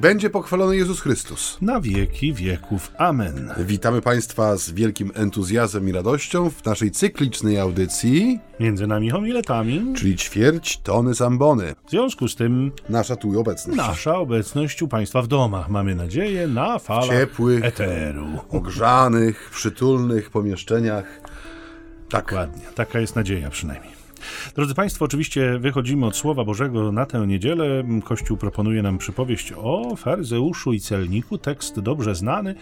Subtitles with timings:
[0.00, 1.58] będzie pochwalony Jezus Chrystus.
[1.60, 2.92] Na wieki wieków.
[2.98, 3.50] Amen.
[3.58, 9.92] Witamy Państwa z wielkim entuzjazmem i radością w naszej cyklicznej audycji, Między nami homiletami.
[9.96, 11.74] czyli ćwierć tony zambony.
[11.86, 13.76] W związku z tym Nasza tu obecność.
[13.76, 15.68] nasza obecność u Państwa w domach.
[15.68, 18.26] Mamy nadzieję na falach Ciepłych, eteru.
[18.50, 21.04] ogrzanych, przytulnych pomieszczeniach.
[22.10, 22.62] Tak, Dokładnie.
[22.74, 23.97] Taka jest nadzieja przynajmniej.
[24.54, 27.84] Drodzy Państwo, oczywiście wychodzimy od Słowa Bożego na tę niedzielę.
[28.04, 32.54] Kościół proponuje nam przypowieść o faryzeuszu i celniku, tekst dobrze znany,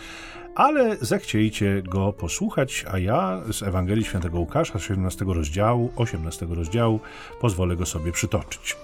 [0.55, 7.01] ale zechciejcie go posłuchać, a ja z Ewangelii Świętego Łukasza, 17 rozdziału, 18 rozdziału,
[7.41, 8.77] pozwolę go sobie przytoczyć.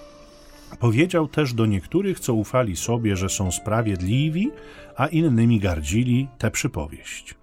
[0.81, 4.51] Powiedział też do niektórych, co ufali sobie, że są sprawiedliwi,
[4.97, 7.35] a innymi gardzili, tę przypowieść.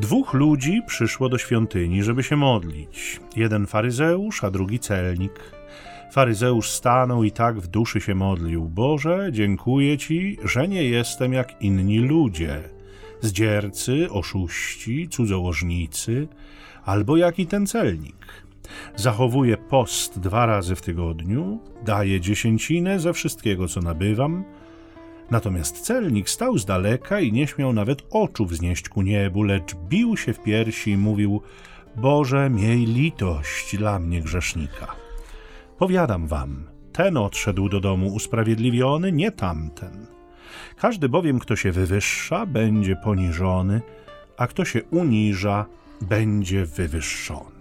[0.00, 3.20] Dwóch ludzi przyszło do świątyni, żeby się modlić.
[3.36, 5.40] Jeden faryzeusz, a drugi celnik.
[6.12, 11.62] Faryzeusz stanął i tak w duszy się modlił: Boże, dziękuję Ci, że nie jestem jak
[11.62, 12.62] inni ludzie,
[13.20, 16.28] zdziercy, oszuści, cudzołożnicy,
[16.84, 18.26] albo jak i ten celnik.
[18.96, 24.44] Zachowuję post dwa razy w tygodniu, daję dziesięcinę ze wszystkiego, co nabywam.
[25.30, 30.16] Natomiast celnik stał z daleka i nie śmiał nawet oczu wznieść ku niebu, lecz bił
[30.16, 31.42] się w piersi i mówił:
[31.96, 34.86] Boże, miej litość dla mnie grzesznika.
[35.78, 40.06] Powiadam wam, ten odszedł do domu usprawiedliwiony, nie tamten.
[40.76, 43.80] Każdy bowiem, kto się wywyższa, będzie poniżony,
[44.36, 45.66] a kto się uniża,
[46.00, 47.57] będzie wywyższony.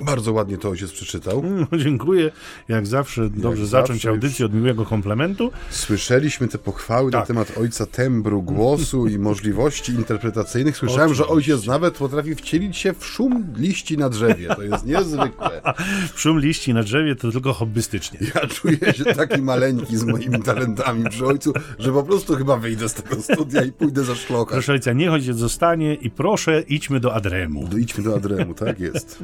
[0.00, 1.42] Bardzo ładnie to ojciec przeczytał.
[1.72, 2.30] No, dziękuję.
[2.68, 5.50] Jak zawsze dobrze zawsze zacząć już- audycję od miłego komplementu.
[5.70, 7.26] Słyszeliśmy te pochwały na Tak.
[7.26, 10.76] temat ojca tembru głosu i możliwości interpretacyjnych.
[10.76, 11.52] Słyszałem, że Oczywiście.
[11.54, 14.48] ojciec nawet potrafi wcielić się w szum liści na drzewie.
[14.56, 15.62] To jest niezwykłe.
[16.16, 18.18] Szum liści na drzewie to tylko hobbystycznie.
[18.34, 22.88] Ja czuję się taki maleńki z moimi talentami przy ojcu, że po prostu chyba wyjdę
[22.88, 24.52] z tego studia i pójdę za szlochę.
[24.52, 27.68] Proszę ojca, niech ojciec zostanie i proszę, idźmy do Adremu.
[27.68, 29.18] Do- Idźmy do Adremu, tak jest.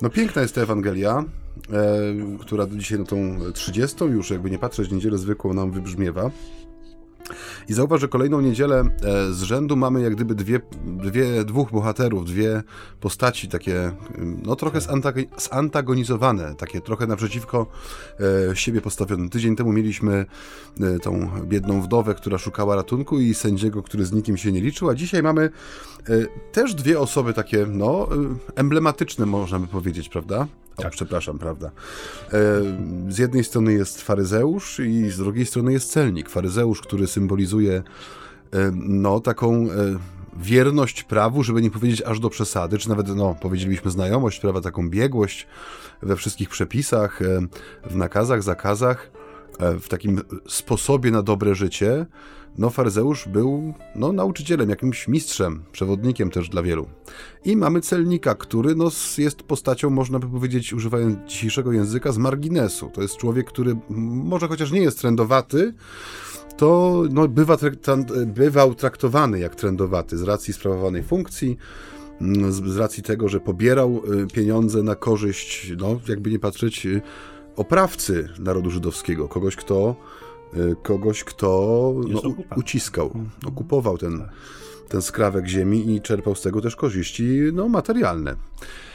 [0.00, 1.24] No piękna jest ta Ewangelia,
[1.72, 6.30] e, która dzisiaj no tą 30 już, jakby nie patrzeć, niedzielę zwykłą nam wybrzmiewa.
[7.68, 12.24] I zauważ, że kolejną niedzielę e, z rzędu mamy jak gdyby dwie, dwie, dwóch bohaterów,
[12.24, 12.62] dwie
[13.00, 17.66] postaci takie, ym, no trochę zantag- zantagonizowane, takie trochę naprzeciwko
[18.50, 19.28] e, siebie postawione.
[19.28, 20.26] Tydzień temu mieliśmy
[20.80, 24.90] e, tą biedną wdowę, która szukała ratunku i sędziego, który z nikim się nie liczył,
[24.90, 25.50] a dzisiaj mamy
[26.52, 28.16] też dwie osoby takie, no, e,
[28.54, 30.46] emblematyczne można by powiedzieć, prawda?
[30.76, 31.70] O, przepraszam, prawda.
[32.32, 32.40] E,
[33.08, 36.28] Z jednej strony jest faryzeusz i z drugiej strony jest celnik.
[36.28, 37.82] Faryzeusz, który symbolizuje
[38.74, 39.66] no, taką
[40.36, 44.90] wierność prawu, żeby nie powiedzieć aż do przesady, czy nawet, no, powiedzielibyśmy znajomość prawa, taką
[44.90, 45.46] biegłość
[46.02, 47.20] we wszystkich przepisach,
[47.90, 49.10] w nakazach, zakazach,
[49.80, 52.06] w takim sposobie na dobre życie.
[52.58, 56.86] No, faryzeusz był no, nauczycielem, jakimś mistrzem, przewodnikiem też dla wielu.
[57.44, 62.90] I mamy celnika, który no, jest postacią, można by powiedzieć, używając dzisiejszego języka, z marginesu.
[62.94, 65.74] To jest człowiek, który może chociaż nie jest trendowaty,
[66.56, 67.56] to no, bywa,
[68.26, 71.56] bywał traktowany jak trendowaty z racji sprawowanej funkcji,
[72.48, 77.02] z, z racji tego, że pobierał y, pieniądze na korzyść, no, jakby nie patrzeć, y,
[77.56, 79.96] oprawcy narodu żydowskiego, kogoś, kto,
[80.56, 82.20] y, kogoś, kto no,
[82.56, 83.12] uciskał,
[83.46, 84.28] okupował ten,
[84.88, 88.36] ten skrawek ziemi i czerpał z tego też korzyści no, materialne.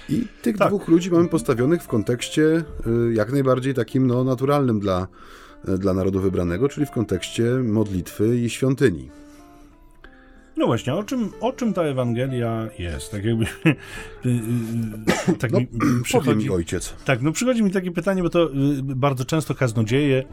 [0.10, 0.68] I tych Tak.
[0.68, 5.08] dwóch ludzi mamy postawionych w kontekście y, jak najbardziej takim no, naturalnym dla,
[5.70, 9.10] y, dla narodu wybranego, czyli w kontekście modlitwy i świątyni.
[10.58, 13.12] No właśnie, o czym, o czym ta Ewangelia jest?
[13.12, 13.46] Tak jakby...
[13.66, 14.30] y,
[15.30, 15.68] y, tak No, mi
[16.04, 16.46] przychodzi...
[16.46, 16.96] mi ojciec.
[17.06, 18.52] Tak, no przychodzi mi takie pytanie, bo to y,
[18.84, 20.24] bardzo często kaznodzieje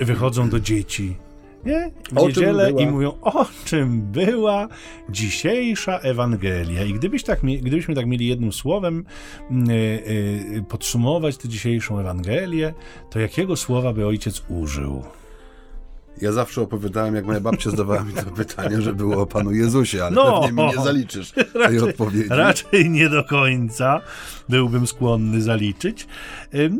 [0.00, 1.16] y, wychodzą do dzieci.
[1.64, 1.90] Nie?
[2.12, 4.68] W O niedzielę i mówią, o czym była
[5.10, 6.84] dzisiejsza Ewangelia.
[6.84, 9.04] I gdybyś tak, gdybyśmy tak mieli jednym słowem
[9.50, 12.74] y, y, podsumować tę dzisiejszą Ewangelię,
[13.10, 15.02] to jakiego słowa by ojciec użył?
[16.22, 20.04] Ja zawsze opowiadałem, jak moja babcia zadawała mi to pytanie, że było o Panu Jezusie,
[20.04, 20.40] ale No.
[20.42, 21.32] pewnie mi nie zaliczysz
[21.66, 22.28] tej odpowiedzi.
[22.28, 24.00] Raczej nie do końca
[24.48, 26.06] byłbym skłonny zaliczyć.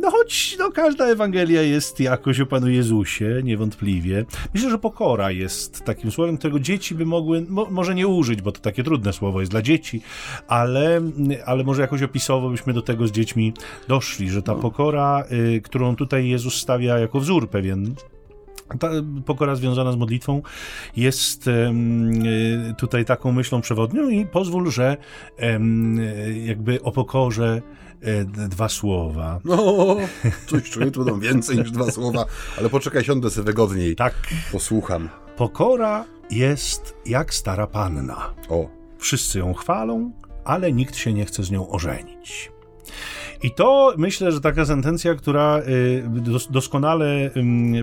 [0.01, 4.25] No choć no, każda Ewangelia jest jakoś o Panu Jezusie, niewątpliwie.
[4.53, 8.51] Myślę, że pokora jest takim słowem, którego dzieci by mogły, mo, może nie użyć, bo
[8.51, 10.01] to takie trudne słowo jest dla dzieci,
[10.47, 11.01] ale,
[11.45, 13.53] ale może jakoś opisowo byśmy do tego z dziećmi
[13.87, 15.23] doszli, że ta pokora,
[15.55, 17.95] y, którą tutaj Jezus stawia jako wzór pewien,
[18.79, 18.89] ta
[19.25, 20.41] pokora związana z modlitwą
[20.95, 21.49] jest
[22.77, 24.97] tutaj taką myślą przewodnią i pozwól, że
[26.45, 27.61] jakby o pokorze
[28.01, 29.39] e, dwa słowa.
[29.45, 29.95] No,
[30.47, 32.25] coś czuję, tu będą więcej niż dwa słowa,
[32.57, 33.95] ale poczekaj, siądę sobie wygodniej.
[33.95, 34.13] Tak.
[34.51, 35.09] Posłucham.
[35.37, 38.33] Pokora jest jak stara panna.
[38.49, 38.69] O.
[38.97, 40.11] Wszyscy ją chwalą,
[40.45, 42.51] ale nikt się nie chce z nią ożenić.
[43.43, 46.03] I to myślę, że taka sentencja, która y,
[46.49, 47.31] doskonale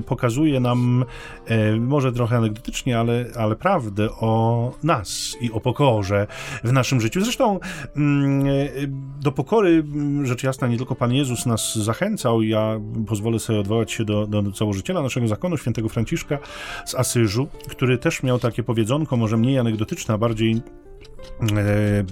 [0.06, 1.04] pokazuje nam,
[1.50, 6.26] y, może trochę anegdotycznie, ale, ale prawdę o nas i o pokorze
[6.64, 7.20] w naszym życiu.
[7.20, 8.90] Zresztą y,
[9.20, 9.84] do pokory,
[10.22, 12.42] rzecz jasna, nie tylko Pan Jezus nas zachęcał.
[12.42, 16.38] Ja pozwolę sobie odwołać się do, do założyciela naszego zakonu, świętego Franciszka
[16.84, 20.62] z Asyżu, który też miał takie powiedzonko, może mniej anegdotyczne, a bardziej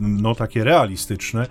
[0.01, 1.47] no takie realistyczne,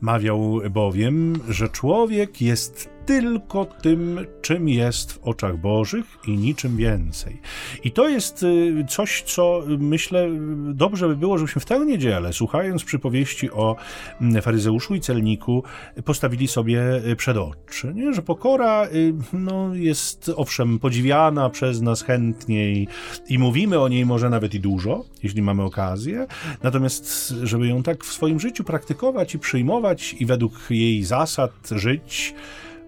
[0.00, 7.40] mawiał bowiem, że człowiek jest tylko tym, czym jest w oczach Bożych i niczym więcej.
[7.84, 10.28] I to jest y, coś, co myślę
[10.74, 13.76] dobrze by było, żebyśmy w tę niedzielę, słuchając przypowieści o
[14.20, 15.62] mm, faryzeuszu i celniku,
[16.04, 17.92] postawili sobie y, przed oczy.
[17.94, 18.12] Nie?
[18.12, 22.88] Że pokora y, no, jest owszem podziwiana przez nas chętniej
[23.28, 26.26] i mówimy o niej może nawet i dużo, jeśli mamy okazję,
[26.62, 32.34] natomiast żeby ją tak w swoim życiu praktykować i przyjmować i według jej zasad żyć,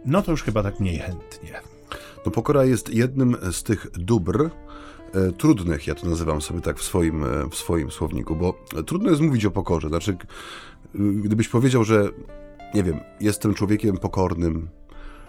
[0.05, 1.61] no to już chyba tak mniej chętnie.
[2.27, 4.51] No pokora jest jednym z tych dóbr,
[5.15, 9.11] e, trudnych, ja to nazywam sobie tak w swoim, e, w swoim słowniku, bo trudno
[9.11, 9.89] jest mówić o pokorze.
[9.89, 10.17] Znaczy,
[10.95, 12.09] gdybyś powiedział, że
[12.75, 14.69] nie wiem, jestem człowiekiem pokornym,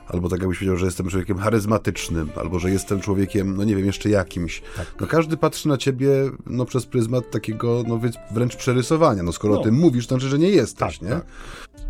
[0.07, 3.85] albo tak jakbyś powiedział, że jestem człowiekiem charyzmatycznym, albo że jestem człowiekiem, no nie wiem,
[3.85, 4.61] jeszcze jakimś.
[4.77, 4.95] Tak.
[5.01, 6.09] No każdy patrzy na ciebie
[6.45, 7.99] no, przez pryzmat takiego no,
[8.31, 9.23] wręcz przerysowania.
[9.23, 9.59] No skoro no.
[9.59, 11.15] o tym mówisz, to znaczy, że nie jesteś, tak, nie?
[11.15, 11.25] Tak.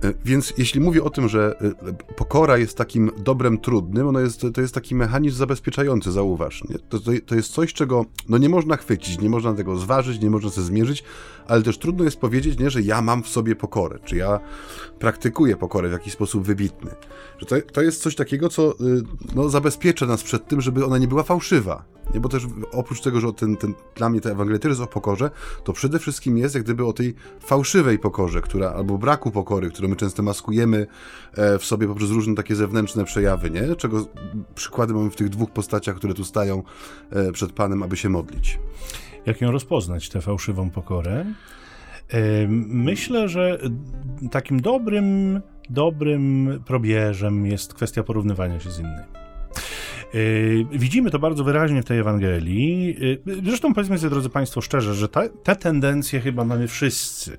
[0.04, 4.46] E, więc jeśli mówię o tym, że e, pokora jest takim dobrem trudnym, ono jest,
[4.54, 6.64] to jest taki mechanizm zabezpieczający, zauważ.
[6.70, 6.80] Nie?
[6.80, 10.50] To, to jest coś, czego no, nie można chwycić, nie można tego zważyć, nie można
[10.50, 11.04] sobie zmierzyć,
[11.48, 14.40] ale też trudno jest powiedzieć, nie, że ja mam w sobie pokorę, czy ja
[15.00, 16.92] praktykuję pokorę w jakiś sposób wybitny.
[17.38, 18.76] Że to, to jest coś takiego, co y,
[19.36, 21.94] no, zabezpiecza nas przed tym, żeby ona nie była fałszywa.
[22.14, 25.32] Nie, bo też oprócz tego, że ten, ten, dla mnie ta Ewangelia o pokorze,
[25.64, 29.88] to przede wszystkim jest jak gdyby o tej fałszywej pokorze, która, albo braku pokory, którą
[29.88, 30.88] my często maskujemy
[31.34, 33.76] e, w sobie poprzez różne takie zewnętrzne przejawy, nie?
[33.76, 34.06] Czego
[34.56, 36.64] przykłady mamy w tych dwóch postaciach, które tu stają
[37.10, 38.60] e, przed Panem, aby się modlić.
[39.26, 41.26] Jak ją rozpoznać, tę fałszywą pokorę?
[42.10, 43.60] E, myślę, że
[44.32, 49.24] takim dobrym, dobrym probierzem jest kwestia porównywania się z innymi.
[50.14, 52.96] Yy, widzimy to bardzo wyraźnie w tej Ewangelii.
[53.00, 57.38] Yy, zresztą powiedzmy sobie, drodzy Państwo, szczerze, że ta, te tendencje chyba mamy wszyscy.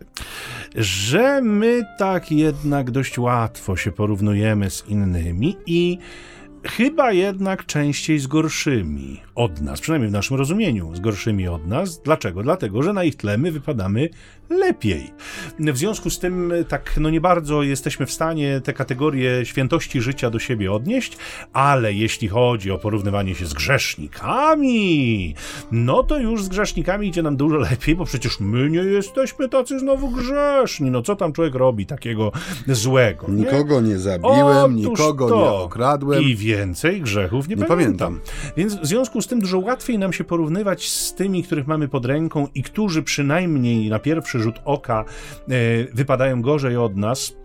[0.76, 5.98] Że my tak jednak dość łatwo się porównujemy z innymi i
[6.64, 12.02] chyba jednak częściej z gorszymi od nas, przynajmniej w naszym rozumieniu, z gorszymi od nas.
[12.02, 12.42] Dlaczego?
[12.42, 14.08] Dlatego, że na ich tle my wypadamy
[14.58, 15.10] lepiej.
[15.58, 20.30] W związku z tym, tak, no nie bardzo jesteśmy w stanie te kategorie świętości życia
[20.30, 21.16] do siebie odnieść,
[21.52, 25.34] ale jeśli chodzi o porównywanie się z grzesznikami,
[25.72, 29.78] no to już z grzesznikami idzie nam dużo lepiej, bo przecież my nie jesteśmy tacy
[29.78, 30.90] znowu grzeszni.
[30.90, 32.32] No co tam człowiek robi takiego
[32.68, 33.26] złego?
[33.28, 33.34] Nie?
[33.44, 35.36] Nikogo nie zabiłem, Otóż nikogo to.
[35.36, 36.22] nie okradłem.
[36.22, 38.20] I więcej grzechów nie, nie pamiętam.
[38.20, 38.54] pamiętam.
[38.56, 42.04] Więc w związku z tym dużo łatwiej nam się porównywać z tymi, których mamy pod
[42.06, 45.54] ręką i którzy przynajmniej na pierwszy rzut oka e,
[45.94, 47.36] wypadają gorzej od nas,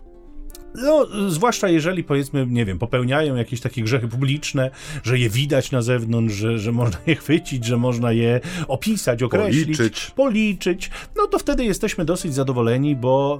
[0.74, 4.70] no, zwłaszcza jeżeli powiedzmy, nie wiem, popełniają jakieś takie grzechy publiczne,
[5.02, 9.76] że je widać na zewnątrz, że, że można je chwycić, że można je opisać, określić,
[9.76, 10.10] policzyć.
[10.16, 13.38] policzyć, no to wtedy jesteśmy dosyć zadowoleni, bo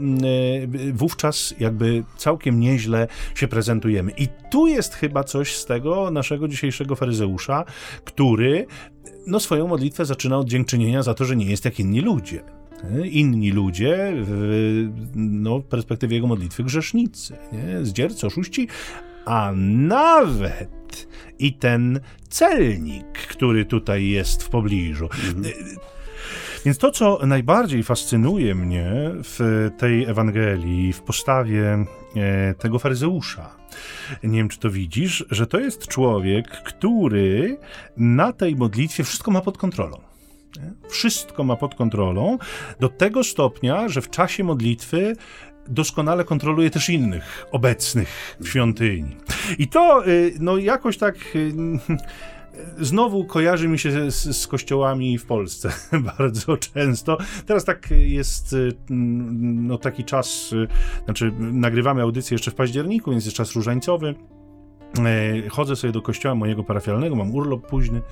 [0.88, 4.12] y, wówczas jakby całkiem nieźle się prezentujemy.
[4.18, 7.64] I tu jest chyba coś z tego naszego dzisiejszego faryzeusza,
[8.04, 8.66] który
[9.26, 12.59] no, swoją modlitwę zaczyna od dziękczynienia za to, że nie jest jak inni ludzie
[13.04, 17.84] inni ludzie, w, no, perspektywie jego modlitwy grzesznicy, nie?
[17.84, 18.68] zdziercy, oszuści,
[19.24, 21.08] a nawet
[21.38, 25.04] i ten celnik, który tutaj jest w pobliżu.
[25.04, 25.54] Mhm.
[26.64, 31.84] Więc to, co najbardziej fascynuje mnie w tej Ewangelii, w postawie
[32.16, 33.56] e, tego faryzeusza,
[34.22, 37.58] nie wiem, czy to widzisz, że to jest człowiek, który
[37.96, 40.09] na tej modlitwie wszystko ma pod kontrolą.
[40.88, 42.38] Wszystko ma pod kontrolą
[42.80, 45.16] do tego stopnia, że w czasie modlitwy
[45.68, 49.16] doskonale kontroluje też innych obecnych w świątyni.
[49.58, 51.52] I to y, no jakoś tak y,
[52.78, 55.72] znowu kojarzy mi się z, z, kościołami w Polsce
[56.18, 57.18] bardzo często.
[57.46, 60.54] Teraz tak jest y, no taki czas,
[61.04, 64.14] znaczy nagrywamy audycję jeszcze w październiku, więc jest czas różańcowy.
[64.98, 68.02] E, chodzę sobie do kościoła mojego parafialnego, mam urlop późny.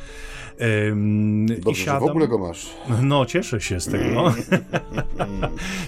[1.48, 2.00] Dobrze, i siadam.
[2.00, 2.66] w ogóle go masz.
[3.02, 4.30] No, cieszę się z tego.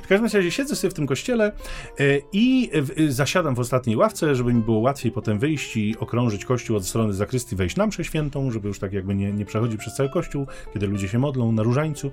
[0.02, 1.52] w każdym razie siedzę sobie w tym kościele
[2.00, 2.70] e, i
[3.08, 7.12] zasiadam w ostatniej ławce, żeby mi było łatwiej potem wyjść i okrążyć kościół od strony
[7.12, 10.46] zakrystii, wejść na mszę świętą, żeby już tak jakby nie, nie przechodzić przez cały kościół,
[10.72, 12.10] kiedy ludzie się modlą na różańcu.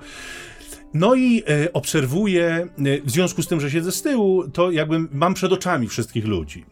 [0.94, 5.00] No i e, obserwuję, e, w związku z tym, że siedzę z tyłu, to jakby
[5.12, 6.66] mam przed oczami wszystkich ludzi,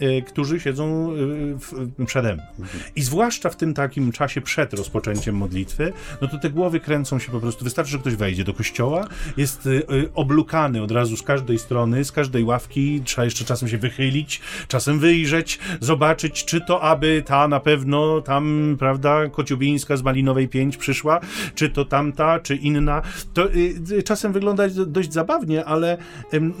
[0.00, 1.10] e, którzy siedzą
[1.60, 2.42] w, przede mną.
[2.96, 5.92] I zwłaszcza w tym takim czasie przed rozpoczęciem modlitwy,
[6.22, 7.64] no to te głowy kręcą się po prostu.
[7.64, 9.68] Wystarczy, że ktoś wejdzie do kościoła, jest
[10.14, 14.98] oblukany od razu z każdej strony, z każdej ławki, trzeba jeszcze czasem się wychylić, czasem
[14.98, 21.20] wyjrzeć, zobaczyć, czy to aby ta na pewno tam, prawda, Kociubińska z Malinowej 5 przyszła,
[21.54, 23.02] czy to tamta, czy inna.
[23.34, 23.53] To
[24.04, 25.98] czasem wyglądać dość zabawnie, ale,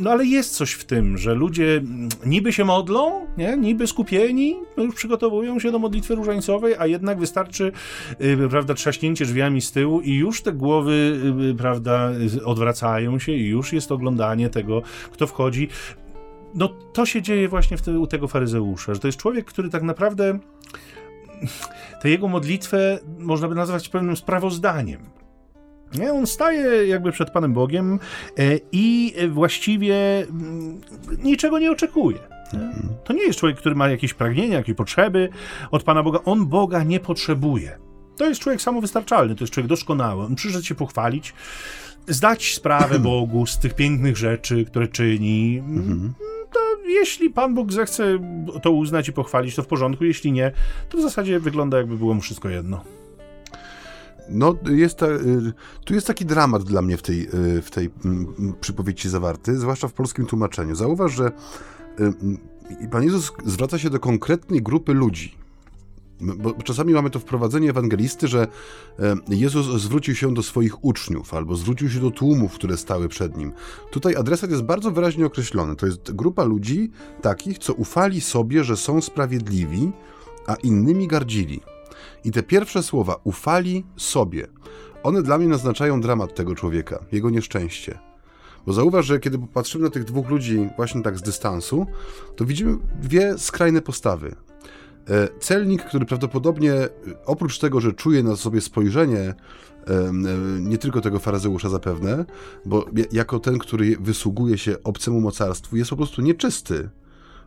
[0.00, 3.56] no ale jest coś w tym, że ludzie mm, niby się modlą, nie?
[3.56, 7.72] niby skupieni, no już przygotowują się do modlitwy różańcowej, a jednak wystarczy,
[8.20, 11.20] y, prawda, trzaśnięcie drzwiami z tyłu i już te głowy,
[11.58, 12.10] prawda,
[12.44, 14.82] odwracają się i już jest oglądanie tego,
[15.12, 15.68] kto wchodzi.
[16.54, 20.38] No to się dzieje właśnie u tego faryzeusza, że to jest człowiek, który tak naprawdę
[22.02, 25.23] tę jego modlitwę można by nazwać pewnym sprawozdaniem.
[25.94, 26.12] Nie?
[26.12, 27.98] On staje jakby przed Panem Bogiem
[28.38, 30.80] e, i właściwie mm,
[31.22, 32.18] niczego nie oczekuje.
[33.04, 35.28] To nie jest człowiek, który ma jakieś pragnienia, jakieś potrzeby
[35.70, 36.18] od Pana Boga.
[36.24, 37.78] On Boga nie potrzebuje.
[38.16, 40.24] To jest człowiek samowystarczalny, to jest człowiek doskonały.
[40.24, 41.34] On przyszedł się pochwalić,
[42.08, 45.62] zdać sprawę Bogu z tych pięknych rzeczy, które czyni.
[46.52, 48.18] To jeśli Pan Bóg zechce
[48.62, 50.04] to uznać i pochwalić, to w porządku.
[50.04, 50.52] Jeśli nie,
[50.88, 52.84] to w zasadzie wygląda, jakby było mu wszystko jedno.
[54.28, 55.52] No, jest ta, y,
[55.84, 59.88] tu jest taki dramat dla mnie w tej, y, w tej mm, przypowieści zawarty, zwłaszcza
[59.88, 60.74] w polskim tłumaczeniu.
[60.74, 61.32] Zauważ, że
[62.80, 65.34] y, Pan Jezus zwraca się do konkretnej grupy ludzi.
[66.20, 68.46] Bo czasami mamy to wprowadzenie ewangelisty, że
[69.28, 73.52] Jezus zwrócił się do swoich uczniów albo zwrócił się do tłumów, które stały przed nim.
[73.90, 75.76] Tutaj adresat jest bardzo wyraźnie określony.
[75.76, 76.90] To jest grupa ludzi
[77.22, 79.92] takich, co ufali sobie, że są sprawiedliwi,
[80.46, 81.60] a innymi gardzili.
[82.24, 84.46] I te pierwsze słowa ufali sobie.
[85.02, 87.98] One dla mnie naznaczają dramat tego człowieka, jego nieszczęście.
[88.66, 91.86] Bo zauważ, że kiedy popatrzymy na tych dwóch ludzi właśnie tak z dystansu,
[92.36, 94.36] to widzimy dwie skrajne postawy.
[95.10, 96.88] E, celnik, który prawdopodobnie e,
[97.26, 99.34] oprócz tego, że czuje na sobie spojrzenie e,
[100.60, 102.24] nie tylko tego faryzeusza zapewne,
[102.64, 106.88] bo jako ten, który wysługuje się obcemu mocarstwu, jest po prostu nieczysty.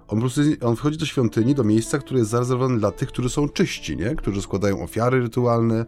[0.07, 3.29] On po prostu on wchodzi do świątyni, do miejsca, które jest zarezerwowane dla tych, którzy
[3.29, 4.15] są czyści, nie?
[4.15, 5.85] którzy składają ofiary rytualne,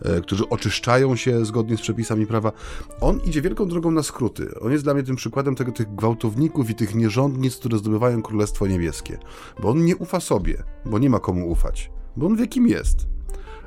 [0.00, 2.52] e, którzy oczyszczają się zgodnie z przepisami prawa.
[3.00, 4.60] On idzie wielką drogą na skróty.
[4.60, 8.66] On jest dla mnie tym przykładem tego, tych gwałtowników i tych nierządnic, które zdobywają Królestwo
[8.66, 9.18] Niebieskie.
[9.62, 13.06] Bo on nie ufa sobie, bo nie ma komu ufać, bo on wie, kim jest.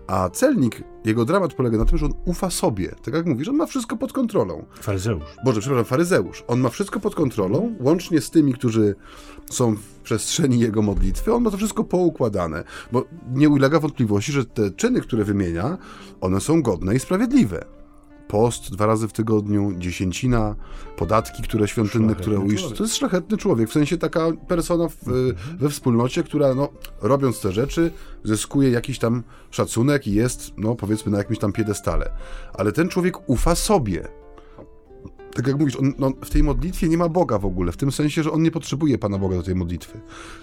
[0.07, 2.95] A celnik, jego dramat polega na tym, że on ufa sobie.
[3.03, 4.65] Tak jak mówisz, on ma wszystko pod kontrolą.
[4.81, 5.23] Faryzeusz.
[5.45, 6.43] Boże, przepraszam, faryzeusz.
[6.47, 8.95] On ma wszystko pod kontrolą, łącznie z tymi, którzy
[9.49, 11.33] są w przestrzeni jego modlitwy.
[11.33, 15.77] On ma to wszystko poukładane, bo nie ulega wątpliwości, że te czyny, które wymienia,
[16.21, 17.65] one są godne i sprawiedliwe
[18.27, 20.55] post dwa razy w tygodniu, dziesięcina,
[20.97, 22.77] podatki, które świątynne, które uiszcz.
[22.77, 25.57] To jest szlachetny człowiek, w sensie taka persona w, mhm.
[25.57, 26.69] we wspólnocie, która no,
[27.01, 27.91] robiąc te rzeczy,
[28.23, 32.11] zyskuje jakiś tam szacunek i jest, no powiedzmy, na jakimś tam piedestale.
[32.53, 34.07] Ale ten człowiek ufa sobie
[35.35, 37.91] tak jak mówisz, on, no, w tej modlitwie nie ma Boga w ogóle, w tym
[37.91, 39.99] sensie, że on nie potrzebuje Pana Boga do tej modlitwy.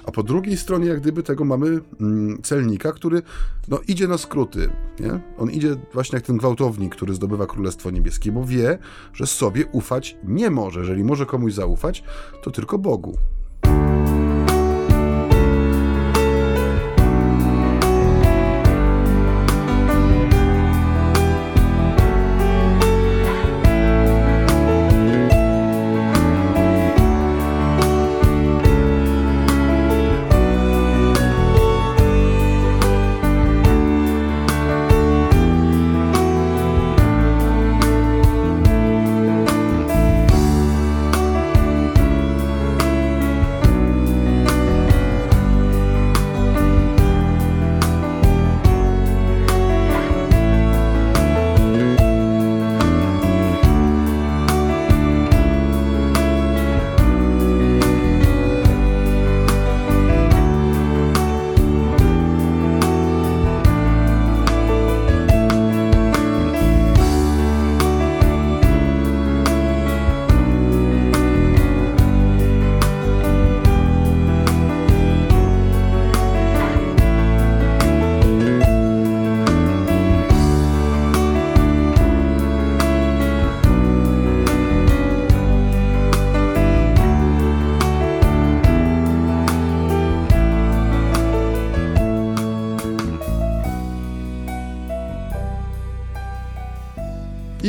[0.06, 3.22] A po drugiej stronie, jak gdyby tego mamy mm, celnika, który
[3.68, 4.70] no, idzie na skróty.
[5.00, 5.20] Nie?
[5.38, 8.78] On idzie właśnie jak ten gwałtownik, który zdobywa Królestwo Niebieskie, bo wie,
[9.12, 10.80] że sobie ufać nie może.
[10.80, 12.04] Jeżeli może komuś zaufać,
[12.42, 13.18] to tylko Bogu.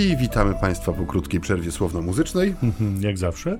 [0.03, 2.55] I witamy Państwa po krótkiej przerwie słowno-muzycznej.
[3.00, 3.60] Jak zawsze.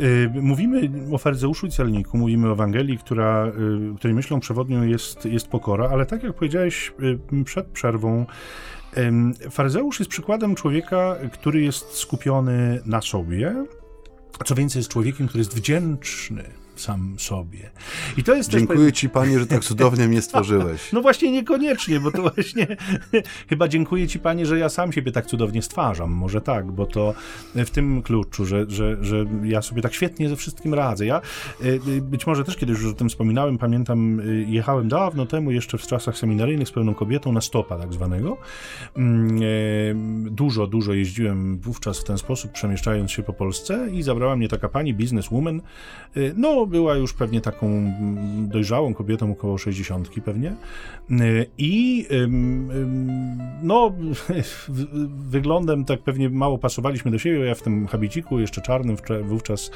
[0.00, 3.46] Y, mówimy o faryzeuszu i celniku, mówimy o Ewangelii, która,
[3.92, 6.92] y, której myślą przewodnią jest, jest pokora, ale tak jak powiedziałeś
[7.32, 8.26] y, przed przerwą,
[9.50, 13.64] faryzeusz jest przykładem człowieka, który jest skupiony na sobie,
[14.44, 16.44] co więcej jest człowiekiem, który jest wdzięczny
[16.80, 17.70] sam sobie.
[18.16, 18.98] I to jest Dziękuję też...
[18.98, 20.80] ci, panie, że tak cudownie mnie stworzyłeś.
[20.92, 22.66] No właśnie niekoniecznie, bo to właśnie
[23.50, 26.10] chyba dziękuję ci, panie, że ja sam siebie tak cudownie stwarzam.
[26.10, 27.14] Może tak, bo to
[27.54, 31.06] w tym kluczu, że, że, że ja sobie tak świetnie ze wszystkim radzę.
[31.06, 31.20] Ja
[31.64, 35.50] y, y, być może też kiedyś już o tym wspominałem, pamiętam, y, jechałem dawno temu,
[35.50, 38.36] jeszcze w czasach seminaryjnych z pewną kobietą na stopa tak zwanego.
[38.96, 44.48] Mm, dużo, dużo jeździłem wówczas w ten sposób, przemieszczając się po Polsce i zabrała mnie
[44.48, 45.62] taka pani, bizneswoman,
[46.36, 47.92] no była już pewnie taką
[48.38, 50.56] dojrzałą kobietą, około 60 pewnie.
[51.58, 52.06] I
[53.62, 53.92] no,
[55.36, 57.38] wyglądem tak pewnie mało pasowaliśmy do siebie.
[57.38, 59.70] Ja w tym habiciku, jeszcze czarnym, wówczas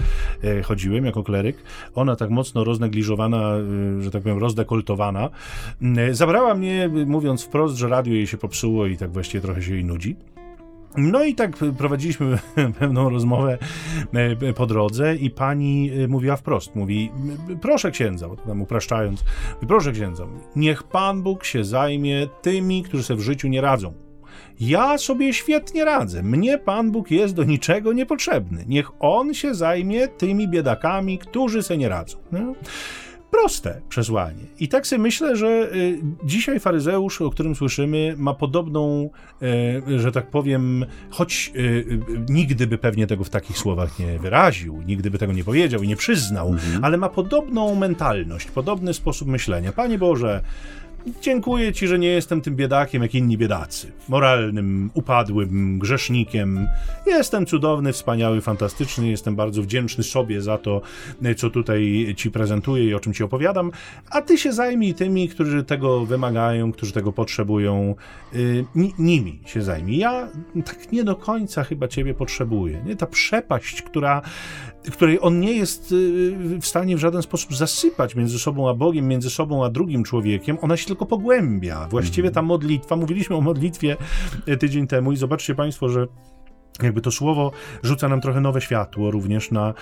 [0.44, 1.56] e, chodziłem jako kleryk.
[1.94, 3.56] Ona tak mocno roznegliżowana,
[3.98, 5.30] e, że tak powiem, rozdekoltowana.
[6.10, 9.84] Zabrała mnie, mówiąc wprost, że radio jej się popsuło i tak właściwie trochę się jej
[9.84, 10.16] nudzi.
[10.96, 12.38] No i tak prowadziliśmy
[12.78, 13.58] pewną rozmowę
[14.42, 17.10] e, po drodze i pani e, mówiła wprost, mówi,
[17.60, 19.24] proszę księdza, tam upraszczając,
[19.68, 23.92] proszę księdza, niech Pan Bóg się zajmie tymi, którzy sobie w życiu nie radzą.
[24.60, 26.22] Ja sobie świetnie radzę.
[26.22, 28.64] Mnie Pan Bóg jest do niczego niepotrzebny.
[28.68, 32.18] Niech On się zajmie tymi biedakami, którzy se nie radzą.
[32.32, 32.54] No?
[33.30, 34.44] Proste przesłanie.
[34.60, 39.10] I tak sobie myślę, że y, dzisiaj faryzeusz, o którym słyszymy, ma podobną,
[39.88, 44.82] y, że tak powiem, choć y, nigdy by pewnie tego w takich słowach nie wyraził,
[44.86, 46.84] nigdy by tego nie powiedział i nie przyznał, mhm.
[46.84, 49.72] ale ma podobną mentalność, podobny sposób myślenia.
[49.72, 50.42] Panie Boże,
[51.20, 53.92] Dziękuję ci, że nie jestem tym biedakiem jak inni biedacy.
[54.08, 56.68] Moralnym, upadłym, grzesznikiem.
[57.06, 59.08] Jestem cudowny, wspaniały, fantastyczny.
[59.08, 60.80] Jestem bardzo wdzięczny sobie za to,
[61.36, 63.70] co tutaj ci prezentuję i o czym ci opowiadam.
[64.10, 67.94] A ty się zajmij tymi, którzy tego wymagają, którzy tego potrzebują.
[68.32, 68.64] Yy,
[68.98, 69.98] nimi się zajmij.
[69.98, 70.28] Ja
[70.64, 72.82] tak nie do końca chyba ciebie potrzebuję.
[72.86, 72.96] Nie?
[72.96, 74.22] Ta przepaść, która
[74.90, 79.08] której on nie jest y, w stanie w żaden sposób zasypać między sobą a Bogiem,
[79.08, 81.88] między sobą a drugim człowiekiem, ona się tylko pogłębia.
[81.90, 83.96] Właściwie ta modlitwa, mówiliśmy o modlitwie
[84.46, 86.06] e, tydzień temu i zobaczcie Państwo, że
[86.82, 87.52] jakby to słowo
[87.82, 89.74] rzuca nam trochę nowe światło również na,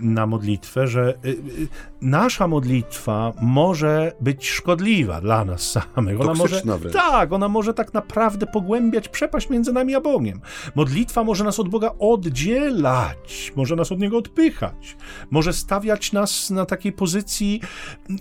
[0.00, 1.68] na modlitwę, że y, y,
[2.00, 5.62] nasza modlitwa może być szkodliwa dla nas
[5.94, 6.20] samych.
[6.20, 6.94] Ona może, wręcz.
[6.94, 10.40] tak, ona może tak naprawdę pogłębiać przepaść między nami a Bogiem.
[10.74, 14.96] Modlitwa może nas od Boga oddzielać, może nas od Niego odpychać,
[15.30, 17.60] może stawiać nas na takiej pozycji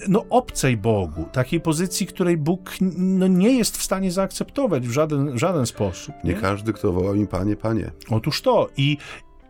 [0.08, 5.38] no, obcej Bogu, takiej pozycji, której Bóg no, nie jest w stanie zaakceptować w żaden,
[5.38, 6.16] żaden sposób.
[6.24, 6.34] Nie?
[6.34, 7.92] nie każdy, kto woła mi Panie, Panie.
[8.10, 8.70] Otóż to.
[8.78, 8.98] I,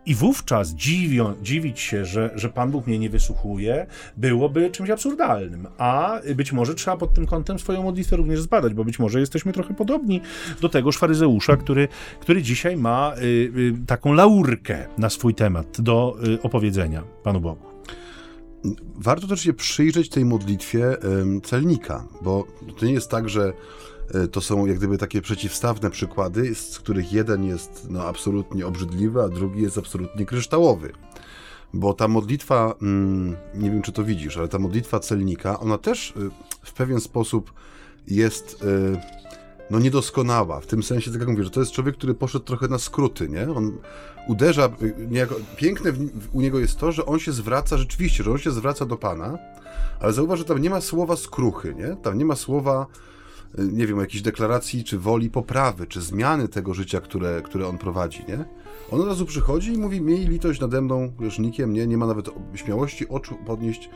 [0.06, 0.74] i wówczas
[1.42, 5.68] dziwić się, że, że Pan Bóg mnie nie wysłuchuje, byłoby czymś absurdalnym.
[5.78, 9.54] A być może trzeba pod tym kątem swoją modlitwę również zbadać, bo być może jesteśmy
[9.54, 10.22] trochę podobni
[10.62, 11.88] do tegoż faryzeusza, który,
[12.20, 17.66] który dzisiaj ma y, y, taką laurkę na swój temat do y, opowiedzenia Panu Bogu.
[18.96, 20.98] Warto też się przyjrzeć tej modlitwie
[21.44, 22.48] celnika, bo
[22.80, 23.54] to nie jest tak, że
[24.32, 29.30] to są jak gdyby takie przeciwstawne przykłady, z których jeden jest no, absolutnie obrzydliwy, a
[29.30, 30.94] drugi jest absolutnie kryształowy.
[31.74, 36.12] Bo ta modlitwa, mm, nie wiem czy to widzisz, ale ta modlitwa celnika, ona też
[36.12, 36.14] y,
[36.64, 37.54] w pewien sposób
[38.08, 39.00] jest y,
[39.70, 42.68] no niedoskonała, w tym sensie, tak jak mówię, że to jest człowiek, który poszedł trochę
[42.68, 43.52] na skróty, nie?
[43.52, 43.78] On
[44.28, 48.32] uderza, y, niejako, piękne w, u niego jest to, że on się zwraca, rzeczywiście, że
[48.32, 49.38] on się zwraca do Pana,
[50.00, 51.96] ale zauważ, że tam nie ma słowa skruchy, nie?
[51.96, 52.86] Tam nie ma słowa
[53.58, 58.24] nie wiem, jakiejś deklaracji, czy woli poprawy, czy zmiany tego życia, które, które on prowadzi,
[58.28, 58.46] nie?
[58.92, 61.88] On od razu przychodzi i mówi, miej litość nade mną, grzesznikiem, nie?
[61.88, 63.90] Nie ma nawet śmiałości oczu podnieść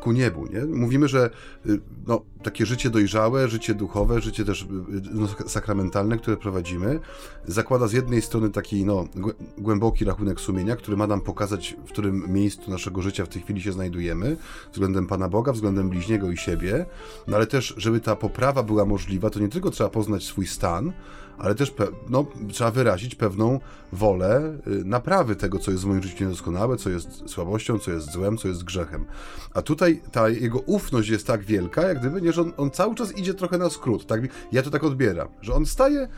[0.00, 0.64] ku niebu, nie?
[0.64, 1.30] Mówimy, że
[1.66, 1.68] e,
[2.06, 4.66] no, takie życie dojrzałe, życie duchowe, życie też e,
[5.12, 7.00] no, sakramentalne, które prowadzimy,
[7.46, 9.04] zakłada z jednej strony taki no,
[9.58, 13.62] głęboki rachunek sumienia, który ma nam pokazać, w którym miejscu naszego życia w tej chwili
[13.62, 14.36] się znajdujemy,
[14.72, 16.86] względem Pana Boga, względem bliźniego i siebie,
[17.26, 20.92] no ale też, żeby ta poprawa była możliwa, to nie tylko trzeba poznać swój stan,
[21.38, 21.74] ale też
[22.08, 23.60] no, trzeba wyrazić pewną
[23.92, 28.12] wolę y, naprawy tego, co jest w moim życiu niedoskonałe, co jest słabością, co jest
[28.12, 29.04] złem, co jest grzechem.
[29.54, 32.94] A tutaj ta jego ufność jest tak wielka, jak gdyby, nie, że on, on cały
[32.94, 34.06] czas idzie trochę na skrót.
[34.06, 34.20] Tak?
[34.52, 36.08] Ja to tak odbieram, że on staje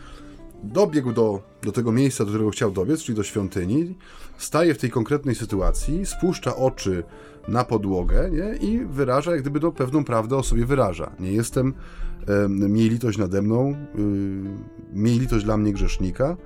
[0.63, 3.95] dobiegł do, do tego miejsca, do którego chciał dobiec, czyli do świątyni,
[4.39, 7.05] staje w tej konkretnej sytuacji, spuszcza oczy
[7.49, 8.69] na podłogę nie?
[8.69, 11.11] i wyraża, jak gdyby do pewną prawdę o sobie wyraża.
[11.21, 11.75] Nie jestem,
[12.27, 14.03] e, miej litość nade mną, y,
[14.93, 16.37] miej litość dla mnie grzesznika,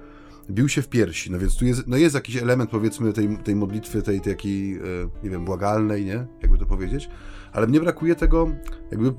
[0.51, 1.31] bił się w piersi.
[1.31, 4.75] No więc tu jest, no jest jakiś element, powiedzmy, tej, tej modlitwy, tej, tej takiej,
[4.75, 4.81] e,
[5.23, 6.27] nie wiem, błagalnej, nie?
[6.43, 7.09] Jakby to powiedzieć.
[7.53, 8.49] Ale mnie brakuje tego
[8.91, 9.13] jakby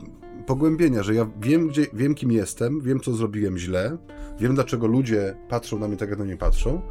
[0.45, 3.97] pogłębienia, że ja wiem, gdzie, wiem, kim jestem, wiem, co zrobiłem źle,
[4.39, 6.81] wiem, dlaczego ludzie patrzą na mnie tak, jak na mnie patrzą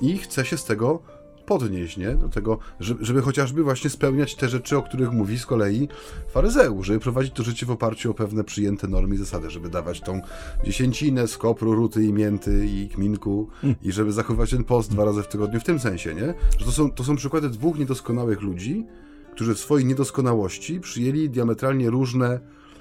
[0.00, 1.02] i chcę się z tego
[1.48, 2.14] podnieść, nie?
[2.14, 5.88] Do tego, żeby, chociażby właśnie spełniać te rzeczy, o których mówi z kolei
[6.28, 10.00] faryzeusz, żeby prowadzić to życie w oparciu o pewne przyjęte normy i zasady, żeby dawać
[10.00, 10.20] tą
[10.64, 13.76] dziesięcinę z kopru, ruty i mięty i kminku mm.
[13.82, 16.34] i żeby zachowywać ten post dwa razy w tygodniu w tym sensie, nie?
[16.58, 18.86] Że to są, to są przykłady dwóch niedoskonałych ludzi,
[19.32, 22.40] którzy w swojej niedoskonałości przyjęli diametralnie różne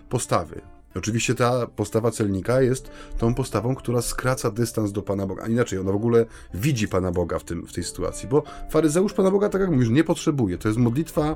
[0.10, 0.77] postawy.
[0.96, 5.44] Oczywiście ta postawa celnika jest tą postawą, która skraca dystans do Pana Boga.
[5.44, 9.14] A inaczej, ona w ogóle widzi Pana Boga w, tym, w tej sytuacji, bo faryzeusz
[9.14, 10.58] Pana Boga, tak jak mówisz, nie potrzebuje.
[10.58, 11.36] To jest modlitwa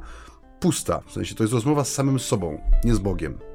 [0.60, 3.51] pusta, w sensie to jest rozmowa z samym sobą, nie z Bogiem.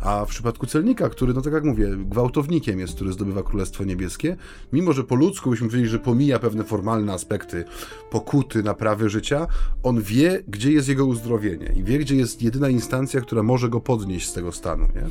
[0.00, 4.36] A w przypadku celnika, który, no tak jak mówię, gwałtownikiem jest, który zdobywa Królestwo Niebieskie,
[4.72, 7.64] mimo że po ludzku byśmy powiedzieli, że pomija pewne formalne aspekty
[8.10, 9.46] pokuty, naprawy życia,
[9.82, 13.80] on wie, gdzie jest jego uzdrowienie i wie, gdzie jest jedyna instancja, która może go
[13.80, 14.84] podnieść z tego stanu.
[14.84, 15.02] Nie?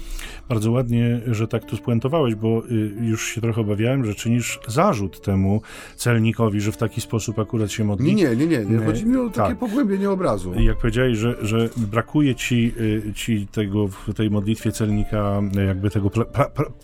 [0.49, 5.21] Bardzo ładnie, że tak tu spuentowałeś, bo y, już się trochę obawiałem, że czynisz zarzut
[5.21, 5.61] temu
[5.95, 8.15] celnikowi, że w taki sposób akurat się modli.
[8.15, 8.65] Nie, nie, nie.
[8.65, 8.77] nie.
[8.85, 9.59] Chodzi mi o takie tak.
[9.59, 10.53] pogłębienie obrazu.
[10.53, 16.09] Jak powiedziałeś, że, że brakuje ci, y, ci tego w tej modlitwie celnika jakby tego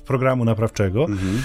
[0.05, 1.05] programu naprawczego.
[1.05, 1.43] Mhm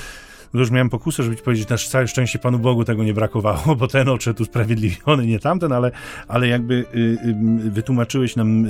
[0.55, 3.77] no już miałem pokusę, żeby ci powiedzieć, na całe szczęście Panu Bogu tego nie brakowało,
[3.79, 5.91] bo ten odszedł usprawiedliwiony, nie tamten, ale,
[6.29, 6.99] ale jakby y,
[7.67, 8.69] y, wytłumaczyłeś nam y,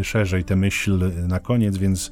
[0.00, 2.10] y szerzej tę myśl na koniec, więc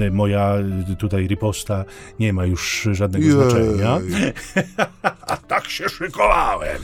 [0.00, 0.54] y, moja
[0.92, 1.84] y, tutaj riposta
[2.20, 3.34] nie ma już żadnego Jej.
[3.34, 3.98] znaczenia.
[5.48, 6.78] tak się szykowałem.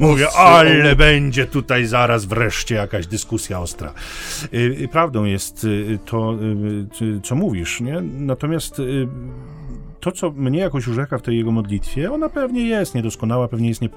[0.00, 3.92] Mówię, ale będzie tutaj zaraz wreszcie jakaś dyskusja ostra.
[4.92, 5.66] Prawdą jest
[6.04, 6.38] to,
[7.22, 8.00] co mówisz, nie?
[8.00, 8.80] Natomiast
[10.04, 13.80] to, co mnie jakoś urzeka w tej jego modlitwie, ona pewnie jest niedoskonała, pewnie jest
[13.80, 13.88] nie,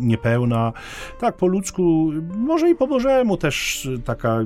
[0.00, 0.72] niepełna.
[1.20, 4.38] Tak, po ludzku, może i po Bożemu też taka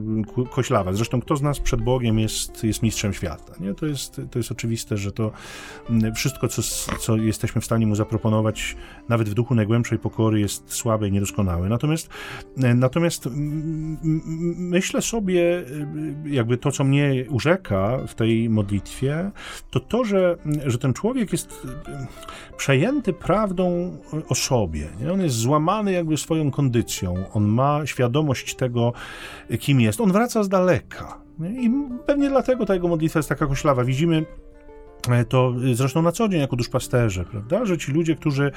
[0.51, 0.93] koślawa.
[0.93, 3.53] Zresztą kto z nas przed Bogiem jest, jest mistrzem świata.
[3.61, 3.75] Nie?
[3.75, 5.33] To, jest, to jest oczywiste, że to
[5.91, 6.63] mm, wszystko, co,
[7.01, 8.77] co jesteśmy w stanie mu zaproponować,
[9.09, 11.69] nawet w duchu najgłębszej pokory, jest słabe i niedoskonałe.
[11.69, 12.09] Natomiast,
[12.57, 13.29] natomiast
[14.57, 15.65] myślę sobie,
[16.25, 19.31] jakby to, co mnie urzeka w tej modlitwie,
[19.71, 22.07] to to, że, że ten człowiek człowiek jest e,
[22.57, 23.97] przejęty prawdą
[24.29, 24.89] o sobie.
[25.01, 25.13] Nie?
[25.13, 27.15] On jest złamany jakby swoją kondycją.
[27.33, 28.93] On ma świadomość tego,
[29.61, 30.01] kim jest.
[30.01, 31.21] On wraca z daleka.
[31.39, 31.63] Nie?
[31.63, 31.71] I
[32.07, 33.85] pewnie dlatego ta jego modlitwa jest taka koślawa.
[33.85, 34.25] Widzimy
[35.09, 37.65] e, to zresztą na co dzień jako duszpasterze, prawda?
[37.67, 38.53] Że ci ludzie, którzy,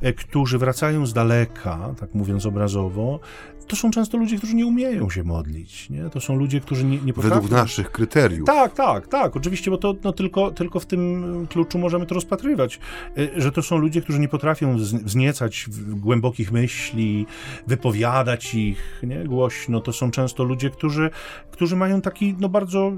[0.00, 3.20] e, którzy wracają z daleka, tak mówiąc obrazowo,
[3.66, 5.90] to są często ludzie, którzy nie umieją się modlić.
[5.90, 6.10] Nie?
[6.10, 7.34] To są ludzie, którzy nie, nie potrafią...
[7.34, 8.46] Według naszych kryteriów.
[8.46, 9.36] Tak, tak, tak.
[9.36, 12.80] Oczywiście, bo to no, tylko, tylko w tym kluczu możemy to rozpatrywać,
[13.18, 17.26] y, że to są ludzie, którzy nie potrafią wzniecać głębokich myśli,
[17.66, 19.24] wypowiadać ich nie?
[19.24, 19.80] głośno.
[19.80, 21.10] To są często ludzie, którzy,
[21.50, 22.92] którzy mają taki no, bardzo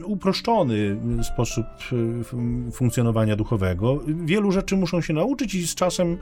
[0.00, 4.00] y, uproszczony sposób y, funkcjonowania duchowego.
[4.06, 6.16] Wielu rzeczy muszą się nauczyć i z czasem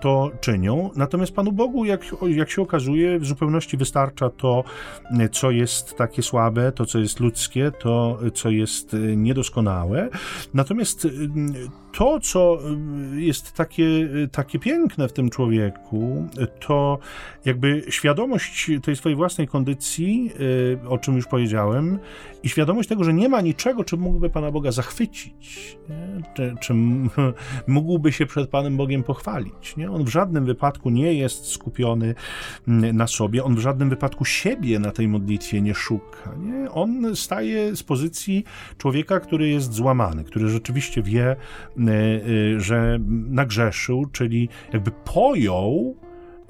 [0.00, 0.90] to czynią.
[0.96, 4.64] Natomiast Panu Bogu, jak, jak się okazuje, w zupełności wystarcza to,
[5.32, 10.08] co jest takie słabe, to, co jest ludzkie, to, co jest e, niedoskonałe.
[10.54, 11.08] Natomiast e,
[11.96, 16.28] to, co e, jest takie, takie piękne w tym człowieku,
[16.60, 16.98] to
[17.44, 20.30] jakby świadomość tej swojej własnej kondycji,
[20.88, 21.98] o czym już powiedziałem,
[22.44, 25.78] i świadomość tego, że nie ma niczego, czym mógłby Pana Boga zachwycić,
[26.60, 27.10] czym
[27.66, 29.76] mógłby się przed Panem Bogiem pochwalić.
[29.76, 29.90] Nie?
[29.90, 32.14] On w żadnym wypadku nie jest skupiony
[32.66, 36.34] na sobie, on w żadnym wypadku siebie na tej modlitwie nie szuka.
[36.38, 36.70] Nie?
[36.70, 38.44] On staje z pozycji
[38.78, 41.36] człowieka, który jest złamany, który rzeczywiście wie,
[42.56, 45.96] że nagrzeszył, czyli jakby pojął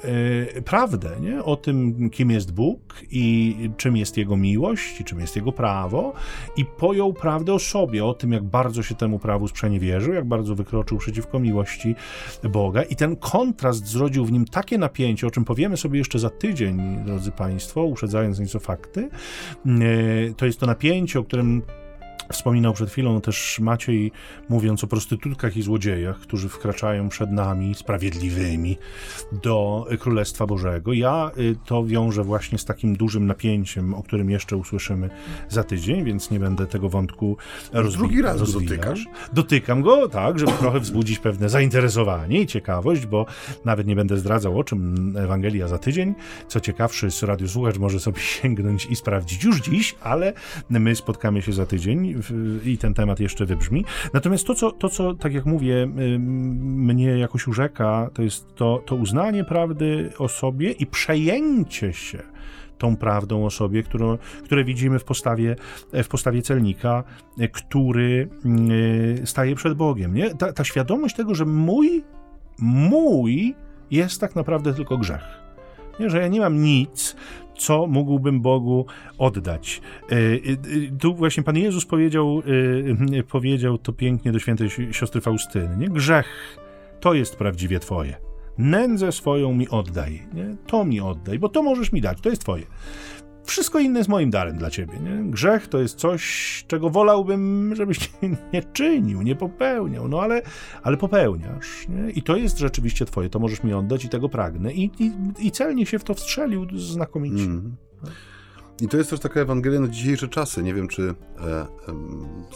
[0.04, 1.44] E, prawdę nie?
[1.44, 6.12] o tym, kim jest Bóg i czym jest Jego miłość i czym jest Jego prawo
[6.56, 10.54] i pojął prawdę o sobie, o tym, jak bardzo się temu prawu sprzeniewierzył, jak bardzo
[10.54, 11.94] wykroczył przeciwko miłości
[12.42, 16.30] Boga i ten kontrast zrodził w nim takie napięcie, o czym powiemy sobie jeszcze za
[16.30, 19.08] tydzień, drodzy Państwo, uprzedzając nieco fakty.
[19.66, 21.62] E, to jest to napięcie, o którym
[22.32, 24.12] Wspominał przed chwilą też Maciej,
[24.48, 28.76] mówiąc o prostytutkach i złodziejach, którzy wkraczają przed nami, sprawiedliwymi,
[29.32, 30.92] do Królestwa Bożego.
[30.92, 35.10] Ja y, to wiążę właśnie z takim dużym napięciem, o którym jeszcze usłyszymy
[35.48, 37.36] za tydzień, więc nie będę tego wątku
[37.72, 38.08] rozwijał.
[38.08, 39.04] Drugi raz go dotykasz?
[39.32, 43.26] Dotykam go, tak, żeby trochę wzbudzić pewne zainteresowanie i ciekawość, bo
[43.64, 46.14] nawet nie będę zdradzał, o czym Ewangelia za tydzień.
[46.48, 50.32] Co ciekawszy, radiosłuchacz może sobie sięgnąć i sprawdzić już dziś, ale
[50.70, 52.13] my spotkamy się za tydzień
[52.64, 53.84] i ten temat jeszcze wybrzmi.
[54.12, 55.86] Natomiast to co, to, co tak jak mówię,
[56.18, 62.22] mnie jakoś urzeka, to jest to, to uznanie prawdy o sobie i przejęcie się
[62.78, 65.56] tą prawdą o sobie, którą, które widzimy w postawie,
[65.92, 67.04] w postawie celnika,
[67.52, 68.28] który
[69.24, 70.14] staje przed Bogiem.
[70.14, 70.34] Nie?
[70.34, 72.04] Ta, ta świadomość tego, że mój,
[72.58, 73.54] mój
[73.90, 75.24] jest tak naprawdę tylko grzech.
[76.00, 76.10] Nie?
[76.10, 77.16] Że ja nie mam nic,
[77.56, 78.86] co mógłbym Bogu
[79.18, 79.80] oddać.
[80.10, 82.42] E, e, tu właśnie Pan Jezus powiedział,
[83.18, 85.76] e, powiedział to pięknie do świętej siostry Faustyny.
[85.76, 85.88] Nie?
[85.88, 86.58] Grzech
[87.00, 88.16] to jest prawdziwie Twoje.
[88.58, 90.22] Nędzę swoją mi oddaj.
[90.34, 90.56] Nie?
[90.66, 92.64] To mi oddaj, bo to możesz mi dać, to jest Twoje.
[93.44, 94.92] Wszystko inne jest moim darem dla ciebie.
[95.00, 95.30] Nie?
[95.30, 98.10] Grzech to jest coś, czego wolałbym, żebyś
[98.52, 100.42] nie czynił, nie popełniał, no ale,
[100.82, 101.88] ale popełniasz.
[101.88, 102.10] Nie?
[102.10, 104.72] I to jest rzeczywiście twoje, to możesz mi oddać i tego pragnę.
[104.72, 107.44] I, i, i celnie się w to wstrzelił znakomicie.
[107.44, 107.76] Mm.
[108.80, 110.62] I to jest też taka Ewangelia na dzisiejsze czasy.
[110.62, 111.66] Nie wiem, czy e, e,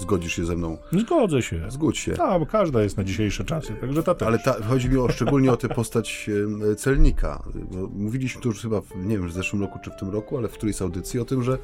[0.01, 0.79] zgodzisz się ze mną.
[0.93, 1.71] Zgodzę się.
[1.71, 2.13] Zgódź się.
[2.13, 4.29] Tak, bo każda jest na dzisiejsze czasy, także ta też.
[4.29, 6.31] Ale ta, chodzi mi o, szczególnie o tę postać
[6.71, 7.43] e, celnika.
[7.93, 10.49] Mówiliśmy tu już chyba, w, nie wiem, w zeszłym roku czy w tym roku, ale
[10.49, 11.59] w którejś audycji o tym, że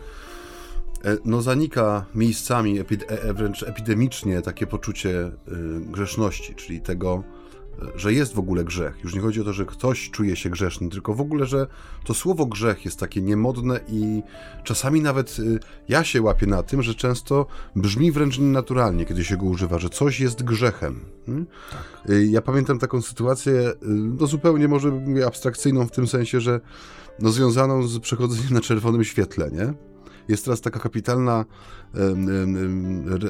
[1.05, 5.31] e, no zanika miejscami epid e, wręcz epidemicznie takie poczucie
[5.81, 7.23] grzeszności, czyli tego,
[7.97, 9.05] że jest w ogóle grzech.
[9.05, 11.67] Już nie chodzi o to, że ktoś czuje się grzeszny, tylko w ogóle, że
[12.05, 14.23] to słowo grzech jest takie niemodne i
[14.65, 15.59] czasami nawet y,
[15.89, 19.89] ja się łapię na tym, że często brzmi wręcz nienaturalnie, kiedy się go używa, że
[19.89, 21.01] coś jest grzechem.
[21.27, 21.47] Hmm?
[21.71, 22.11] Tak.
[22.11, 23.75] Y, ja pamiętam taką sytuację, y,
[24.21, 24.93] no zupełnie może
[25.27, 26.61] abstrakcyjną w tym sensie, że
[27.21, 29.94] no związaną z przechodzeniem na czerwonym świetle, nie?
[30.29, 31.45] Jest teraz taka kapitalna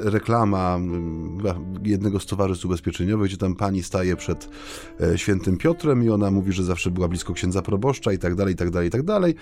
[0.05, 0.79] reklama
[1.83, 4.49] jednego z towarzystw ubezpieczeniowych, gdzie tam pani staje przed
[5.01, 8.55] e, świętym Piotrem i ona mówi, że zawsze była blisko księdza proboszcza i tak dalej,
[8.55, 9.35] i tak dalej, i tak dalej.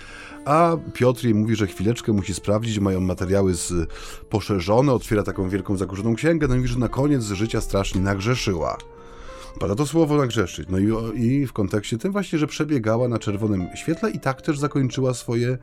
[0.45, 3.73] A Piotr jej mówi, że chwileczkę musi sprawdzić, mają materiały z,
[4.29, 8.77] poszerzone, otwiera taką wielką zakurzoną księgę, no i mówi, że na koniec życia strasznie nagrzeszyła.
[9.59, 10.69] Pada to słowo nagrzeszyć.
[10.69, 14.59] No i, i w kontekście tym właśnie, że przebiegała na czerwonym świetle i tak też
[14.59, 15.57] zakończyła swoje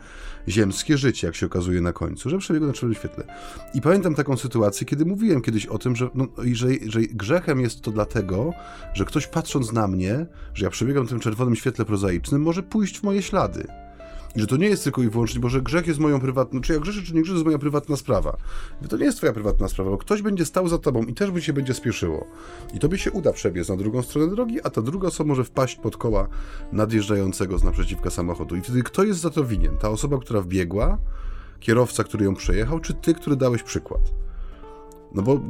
[0.48, 3.24] ziemskie życie, jak się okazuje na końcu, że przebiegła na czerwonym świetle.
[3.74, 7.82] I pamiętam taką sytuację, kiedy mówiłem kiedyś o tym, że, no, że, że grzechem jest
[7.82, 8.52] to dlatego,
[8.94, 13.02] że ktoś patrząc na mnie, że ja przebiegam tym czerwonym świetle prozaicznym, może pójść w
[13.02, 13.66] moje ślady.
[14.36, 16.72] I że to nie jest tylko i wyłącznie, bo że grzech jest moją prywatną, czy
[16.72, 18.36] ja grzeszę, czy nie grzeszę, to jest moja prywatna sprawa.
[18.88, 21.42] To nie jest twoja prywatna sprawa, bo ktoś będzie stał za tobą i też by
[21.42, 22.26] się będzie spieszyło.
[22.74, 25.76] I tobie się uda przebiec na drugą stronę drogi, a ta druga osoba może wpaść
[25.76, 26.28] pod koła
[26.72, 28.56] nadjeżdżającego z naprzeciwka samochodu.
[28.56, 29.76] I wtedy kto jest za to winien?
[29.76, 30.98] Ta osoba, która wbiegła,
[31.60, 34.00] kierowca, który ją przejechał, czy ty, który dałeś przykład?
[35.14, 35.40] No bo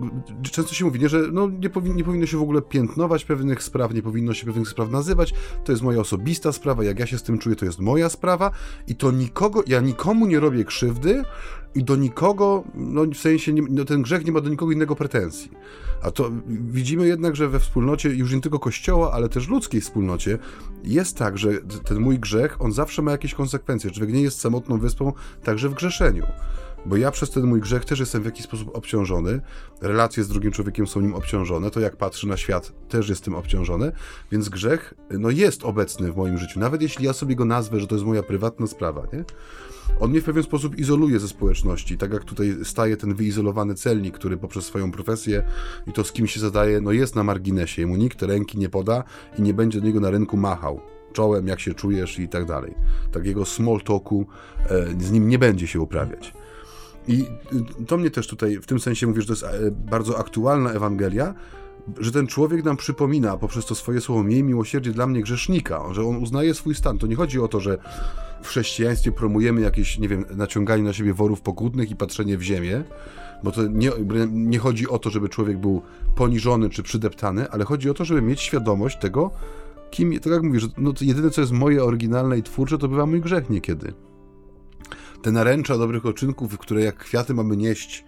[0.43, 3.63] często się mówi, nie, że no, nie, powin, nie powinno się w ogóle piętnować pewnych
[3.63, 5.35] spraw, nie powinno się pewnych spraw nazywać.
[5.65, 8.51] To jest moja osobista sprawa, jak ja się z tym czuję, to jest moja sprawa
[8.87, 11.23] i to nikogo, ja nikomu nie robię krzywdy
[11.75, 14.97] i do nikogo, no w sensie nie, no, ten grzech nie ma do nikogo innego
[14.97, 15.51] pretensji.
[16.03, 20.39] A to widzimy jednak, że we wspólnocie, już nie tylko kościoła, ale też ludzkiej wspólnocie,
[20.85, 21.51] jest tak, że
[21.85, 23.91] ten mój grzech, on zawsze ma jakieś konsekwencje.
[23.91, 26.27] Człowiek nie jest samotną wyspą, także w grzeszeniu
[26.87, 29.41] bo ja przez ten mój grzech też jestem w jakiś sposób obciążony,
[29.81, 33.35] relacje z drugim człowiekiem są nim obciążone, to jak patrzy na świat też jest tym
[33.35, 33.93] obciążony,
[34.33, 37.87] więc grzech no jest obecny w moim życiu, nawet jeśli ja sobie go nazwę, że
[37.87, 39.25] to jest moja prywatna sprawa, nie?
[40.01, 44.15] On mnie w pewien sposób izoluje ze społeczności, tak jak tutaj staje ten wyizolowany celnik,
[44.15, 45.43] który poprzez swoją profesję
[45.87, 49.05] i to z kim się zadaje, no jest na marginesie, mu nikt ręki nie poda
[49.39, 50.81] i nie będzie do niego na rynku machał
[51.13, 52.75] czołem, jak się czujesz i tak dalej.
[53.13, 54.27] Takiego small talku
[54.71, 56.33] e, z nim nie będzie się uprawiać.
[57.09, 57.27] I
[57.87, 61.35] to mnie też tutaj w tym sensie mówisz, że to jest e, bardzo aktualna Ewangelia,
[61.99, 66.05] że ten człowiek nam przypomina poprzez to swoje słowo miej miłosierdzie dla mnie grzesznika, że
[66.05, 66.99] on uznaje swój stan.
[66.99, 67.79] To nie chodzi o to, że
[68.43, 72.85] w chrześcijaństwie promujemy jakieś, nie wiem, naciąganie na siebie worów pokutnych i patrzenie w ziemię,
[73.43, 73.91] bo to nie,
[74.31, 75.83] nie chodzi o to, żeby człowiek był
[76.17, 79.31] poniżony czy przydeptany, ale chodzi o to, żeby mieć świadomość tego,
[79.91, 82.89] kim, tak jak mówię, że no to jedyne, co jest moje oryginalne i twórcze, to
[82.89, 83.93] bywa mój grzech niekiedy
[85.23, 88.05] te naręcza dobrych oczynków, które jak kwiaty mamy nieść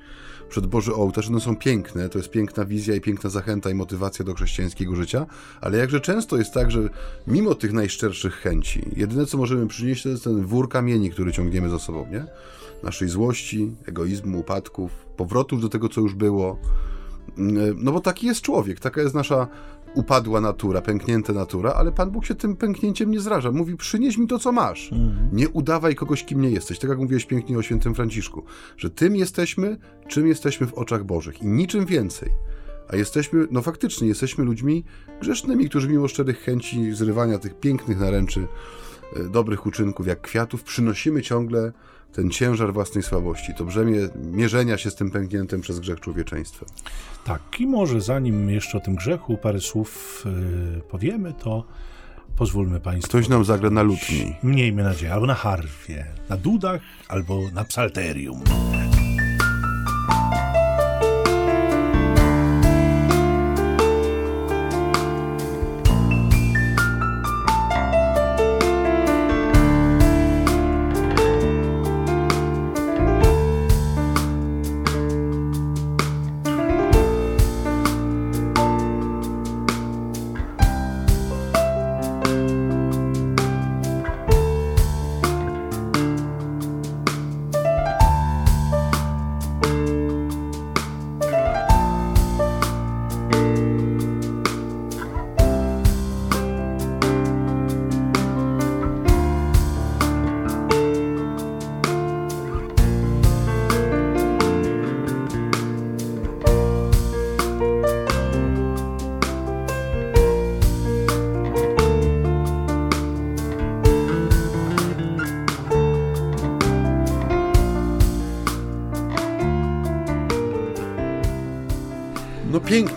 [0.49, 4.25] przed Boży ołtarz, one są piękne, to jest piękna wizja i piękna zachęta i motywacja
[4.25, 5.27] do chrześcijańskiego życia,
[5.61, 6.89] ale jakże często jest tak, że
[7.27, 11.69] mimo tych najszczerszych chęci, jedyne co możemy przynieść to jest ten wór kamieni, który ciągniemy
[11.69, 12.25] za sobą, nie?
[12.83, 16.59] Naszej złości, egoizmu, upadków, powrotów do tego, co już było.
[17.77, 19.49] No bo taki jest człowiek, taka jest nasza
[19.95, 23.53] upadła natura, pęknięta natura, ale Pan Bóg się tym pęknięciem nie zraża.
[23.53, 24.93] Mówi, przynieś mi to, co masz.
[24.93, 25.29] Mhm.
[25.33, 26.79] Nie udawaj kogoś, kim nie jesteś.
[26.79, 28.43] Tak jak mówiłeś pięknie o świętym Franciszku,
[28.77, 29.77] że tym jesteśmy,
[30.09, 32.31] czym jesteśmy w oczach Bożych i niczym więcej.
[32.89, 34.85] A jesteśmy, no faktycznie, jesteśmy ludźmi
[35.21, 38.47] grzesznymi, którzy mimo szczerych chęci zrywania tych pięknych naręczy,
[39.31, 41.73] dobrych uczynków, jak kwiatów, przynosimy ciągle
[42.13, 46.67] ten ciężar własnej słabości, to brzemię mierzenia się z tym pękniętym przez grzech człowieczeństwa.
[47.25, 50.23] Tak, i może zanim jeszcze o tym grzechu parę słów
[50.75, 51.65] yy, powiemy, to
[52.37, 53.09] pozwólmy Państwu.
[53.09, 54.35] Ktoś nam zagra na lutni.
[54.43, 58.41] Miejmy nadzieję, albo na harfie, na dudach, albo na psalterium.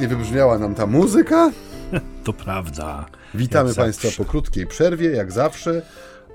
[0.08, 1.52] Pięknie wybrzmiała nam ta muzyka.
[2.24, 3.06] To prawda.
[3.34, 4.24] Witamy Jak Państwa zawsze.
[4.24, 5.82] po krótkiej przerwie, jak zawsze.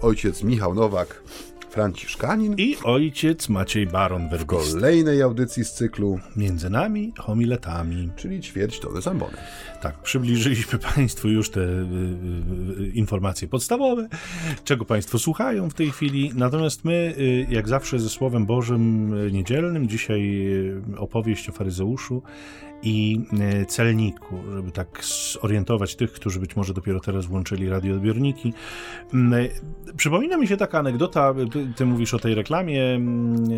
[0.00, 1.22] Ojciec Michał Nowak,
[1.70, 2.54] Franciszkanin.
[2.58, 4.74] I ojciec Maciej Baron Wergost.
[4.74, 8.10] Kolejnej audycji z cyklu, Między nami homiletami.
[8.16, 9.36] czyli ćwierć tony zambony.
[9.82, 14.08] Tak, przybliżyliśmy Państwu już te y, y, y, informacje podstawowe,
[14.64, 16.32] czego Państwo słuchają w tej chwili.
[16.34, 20.46] Natomiast my, y, jak zawsze, ze Słowem Bożym y, niedzielnym, dzisiaj
[20.94, 22.22] y, opowieść o faryzeuszu
[22.82, 23.20] i
[23.62, 25.00] y, celniku, żeby tak
[25.42, 28.52] zorientować tych, którzy być może dopiero teraz włączyli radioodbiorniki.
[29.14, 29.50] Mm, y,
[29.96, 33.50] Przypomina mi się taka anegdota, ty, ty mówisz o tej reklamie, mm,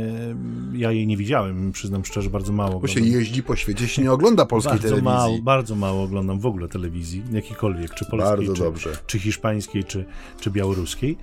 [0.74, 2.80] y, ja jej nie widziałem, przyznam szczerze, bardzo mało.
[2.80, 3.20] Bo się oglądam.
[3.20, 5.04] jeździ po świecie, się nie ogląda polskiej Bardzo telewizji.
[5.04, 8.90] mało, bardzo mało oglądam w ogóle telewizji, jakiejkolwiek, czy polskiej, Bardzo czy, dobrze.
[9.06, 10.04] czy hiszpańskiej, czy,
[10.40, 11.16] czy białoruskiej.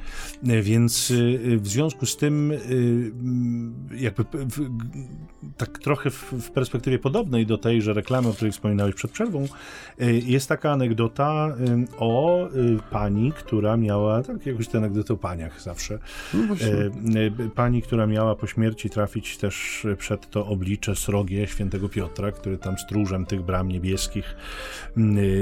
[0.47, 1.13] E, Więc
[1.57, 2.53] w związku z tym,
[3.97, 4.25] jakby
[5.57, 9.45] tak trochę w, w perspektywie podobnej do tej, że reklamy, o której wspominałeś przed przerwą,
[10.01, 15.17] y, jest taka anegdota y, o y, pani, która miała, tak jakoś te anegdoty o
[15.17, 15.99] paniach zawsze,
[16.33, 16.55] No
[17.55, 22.77] Pani, która miała po śmierci trafić też przed to oblicze srogie świętego Piotra, który tam
[22.77, 24.35] stróżem tych bram niebieskich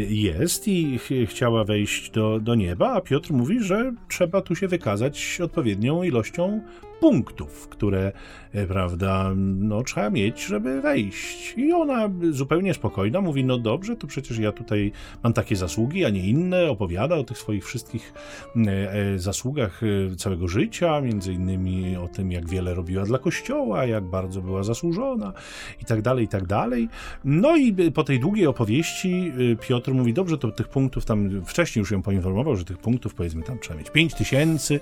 [0.10, 4.68] jest i ch chciała wejść do, do nieba, a Piotr mówi, że trzeba tu się
[4.68, 6.62] wykazać odpowiednią ilością
[7.00, 8.12] punktów, które,
[8.54, 11.54] e, prawda, no trzeba mieć, żeby wejść.
[11.58, 14.92] I ona zupełnie spokojna mówi, no dobrze, to przecież ja tutaj
[15.24, 18.14] mam takie zasługi, a nie inne, opowiada o tych swoich wszystkich
[18.56, 19.82] e, e, zasługach
[20.18, 25.34] całego życia, między innymi o tym, jak wiele robiła dla kościoła, jak bardzo była zasłużona
[25.82, 26.90] i tak dalej, i tak dalej.
[27.26, 29.32] No i po tej długiej opowieści
[29.62, 33.44] Piotr mówi, dobrze, to tych punktów tam, wcześniej już ją poinformował, że tych punktów powiedzmy
[33.44, 34.80] tam trzeba mieć 5 tysięcy,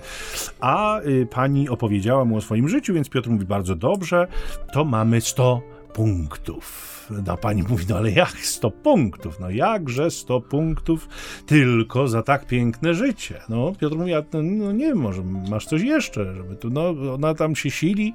[0.59, 4.27] a pani opowiedziała mu o swoim życiu, więc Piotr mówi bardzo dobrze,
[4.73, 5.61] to mamy 100
[5.93, 6.94] punktów.
[7.09, 9.39] No pani mówi, no ale jak 100 punktów?
[9.39, 11.09] No jakże 100 punktów
[11.45, 13.41] tylko za tak piękne życie?
[13.49, 17.55] No Piotr mówi, a, no, nie może masz coś jeszcze, żeby tu, no ona tam
[17.55, 18.13] się sili,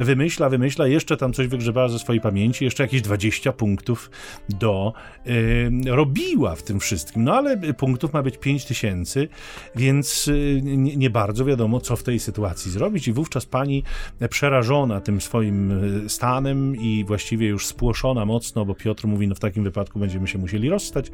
[0.00, 4.10] wymyśla, wymyśla, jeszcze tam coś wygrzebała ze swojej pamięci, jeszcze jakieś 20 punktów
[4.48, 4.92] do
[5.26, 7.24] y, robiła w tym wszystkim.
[7.24, 9.28] No ale punktów ma być 5 tysięcy,
[9.76, 13.08] więc y, nie, nie bardzo wiadomo, co w tej sytuacji zrobić.
[13.08, 13.82] I wówczas pani
[14.30, 19.40] przerażona tym swoim y, stanem i właściwie już spłoszona mocno, bo Piotr mówi, no w
[19.40, 21.10] takim wypadku będziemy się musieli rozstać.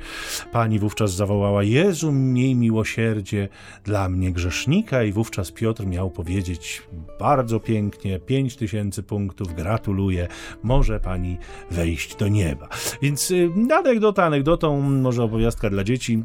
[0.53, 3.49] Pani wówczas zawołała, Jezu, miej miłosierdzie
[3.85, 6.83] dla mnie grzesznika i wówczas Piotr miał powiedzieć
[7.21, 10.29] bardzo pięknie, 5 tysięcy punktów, gratuluję,
[10.63, 11.37] może pani
[11.71, 12.69] wejść do nieba.
[13.03, 16.25] Więc y, anegdota anegdotą, może opowiastka dla dzieci,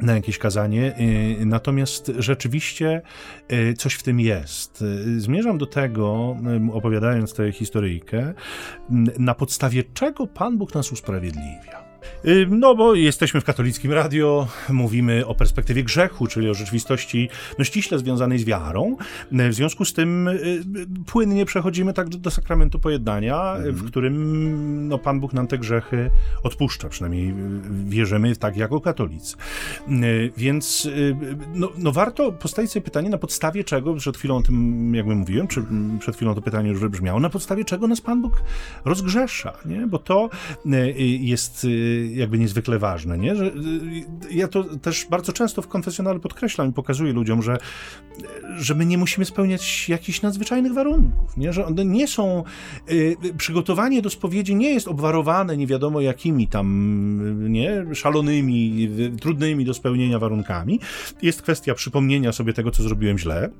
[0.00, 0.94] na jakieś kazanie.
[1.40, 3.02] y, Natomiast rzeczywiście
[3.52, 4.82] y, coś w tym jest.
[4.82, 6.36] Y, Zmierzam do tego,
[6.72, 8.34] opowiadając tę historyjkę,
[9.18, 11.83] na podstawie czego Pan Bóg nas usprawiedliwia.
[12.24, 17.28] Y, No, bo jesteśmy w katolickim radio, mówimy o perspektywie grzechu, czyli o rzeczywistości
[17.58, 18.96] no, ściśle związanej z wiarą.
[19.32, 20.62] Y, W związku z tym y,
[21.06, 25.58] płynnie przechodzimy tak do, do sakramentu pojednania, y, w którym no, Pan Bóg nam te
[25.58, 26.10] grzechy
[26.42, 27.34] odpuszcza, przynajmniej
[27.84, 29.36] wierzymy tak jako katolicy.
[30.36, 30.88] Więc
[31.54, 35.48] no, no warto postawić sobie pytanie, na podstawie czego, przed chwilą o tym jakby mówiłem,
[35.48, 35.62] czy
[36.00, 38.42] przed chwilą to pytanie już wybrzmiało, na podstawie czego nas Pan Bóg
[38.84, 39.86] rozgrzesza, nie?
[39.86, 40.30] Bo to
[41.20, 41.66] jest
[42.12, 43.36] jakby niezwykle ważne, nie?
[43.36, 43.52] Że,
[44.30, 47.58] ja to też bardzo często w konfesjonale podkreślam i pokazuję ludziom, że,
[48.56, 51.52] że my nie musimy spełniać jakichś nadzwyczajnych warunków, nie?
[51.52, 52.44] Że one nie są,
[53.38, 57.84] przygotowanie do spowiedzi nie jest obwarowane nie wiadomo jakimi tam, nie?
[57.94, 58.88] Szalonymi,
[59.20, 60.80] trudnymi do spełnienia warunkami.
[61.22, 63.50] Jest kwestia przypomnienia sobie tego, co zrobiłem źle,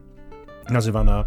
[0.70, 1.24] nazywana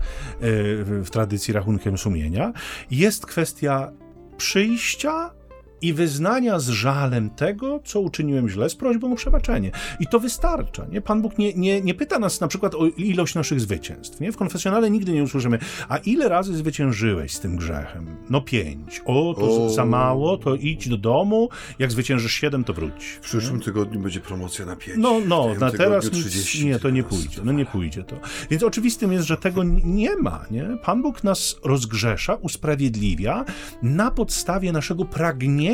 [1.04, 2.54] w tradycji rachunkiem sumienia.
[2.92, 3.92] Jest kwestia
[4.38, 5.37] przyjścia
[5.82, 9.72] i wyznania z żalem tego, co uczyniłem źle, z prośbą o przebaczenie.
[10.00, 10.86] I to wystarcza.
[10.92, 11.02] Nie?
[11.02, 14.20] Pan Bóg nie, nie, nie pyta nas na przykład o ilość naszych zwycięstw.
[14.20, 14.32] Nie?
[14.32, 15.60] W konfesjonale nigdy nie usłyszymy,
[15.90, 18.18] a ile razy zwyciężyłeś z tym grzechem?
[18.30, 19.02] No pięć.
[19.06, 19.70] O, to o.
[19.70, 21.50] za mało, to idź do domu.
[21.80, 23.06] Jak zwyciężysz siedem, to wróć.
[23.06, 23.64] W przyszłym nie?
[23.64, 24.98] tygodniu będzie promocja na pięć.
[24.98, 27.42] No, no, na teraz 30, nie, to nie pójdzie.
[27.44, 28.16] No nie pójdzie to.
[28.50, 30.46] Więc oczywistym jest, że tego nie ma.
[30.52, 30.78] Nie?
[30.84, 33.46] Pan Bóg nas rozgrzesza, usprawiedliwia
[33.82, 35.67] na podstawie naszego pragnienia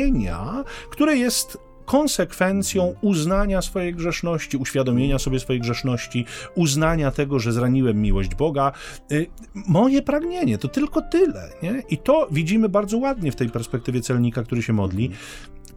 [0.90, 6.24] które jest konsekwencją uznania swojej grzeszności, uświadomienia sobie swojej grzeszności,
[6.54, 8.72] uznania tego, że zraniłem miłość Boga.
[9.12, 11.50] Y, moje pragnienie to tylko tyle.
[11.62, 11.82] Nie?
[11.90, 15.10] I to widzimy bardzo ładnie w tej perspektywie celnika, który się modli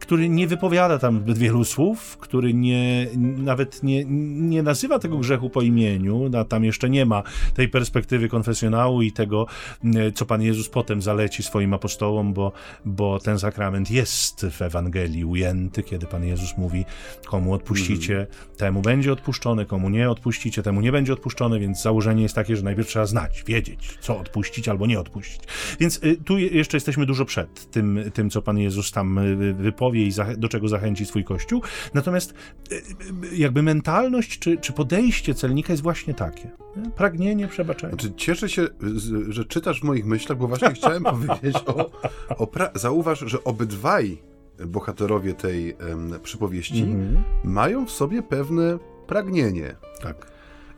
[0.08, 4.04] który nie wypowiada tam zbyt wielu słów, który nie, nawet nie,
[4.48, 7.22] nie nazywa tego grzechu po imieniu, a tam jeszcze nie ma
[7.54, 9.46] tej perspektywy konfesjonału i tego,
[9.84, 12.52] e, co Pan Jezus potem zaleci swoim apostołom, bo,
[12.84, 16.84] bo ten sakrament jest w Ewangelii ujęty, kiedy Pan Jezus mówi,
[17.26, 18.26] komu odpuścicie, mm.
[18.56, 22.62] temu będzie odpuszczone, komu nie odpuścicie, temu nie będzie odpuszczone, więc założenie jest takie, że
[22.62, 25.40] najpierw trzeba znać, wiedzieć, co odpuścić albo nie odpuścić.
[25.80, 29.54] Więc y, tu jeszcze jesteśmy dużo przed tym, tym co Pan Jezus tam y,
[30.04, 31.62] wypowie, i do czego zachęci swój kościół.
[31.94, 32.34] Natomiast
[32.72, 32.80] e, e,
[33.36, 36.50] jakby mentalność czy, czy podejście celnika jest właśnie takie.
[36.76, 36.90] Nie?
[36.90, 37.92] Pragnienie przebaczenia.
[37.92, 38.66] Znaczy, cieszę się,
[39.28, 41.90] że czytasz w moich myślach, bo właśnie chciałem powiedzieć o,
[42.28, 44.18] o pra- zauważ, że obydwaj
[44.66, 45.76] bohaterowie tej
[46.22, 47.16] przypowieści mm-hmm.
[47.44, 49.74] mają w sobie pewne pragnienie.
[50.02, 50.30] Tak.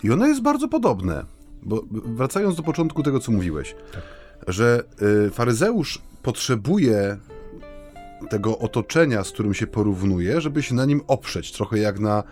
[0.05, 1.25] I ono jest bardzo podobne.
[1.62, 4.03] Bo wracając do początku tego, co mówiłeś, tak.
[4.49, 4.83] że
[5.27, 7.16] y, faryzeusz potrzebuje
[8.31, 12.23] tego otoczenia, z którym się porównuje, żeby się na nim oprzeć, trochę jak na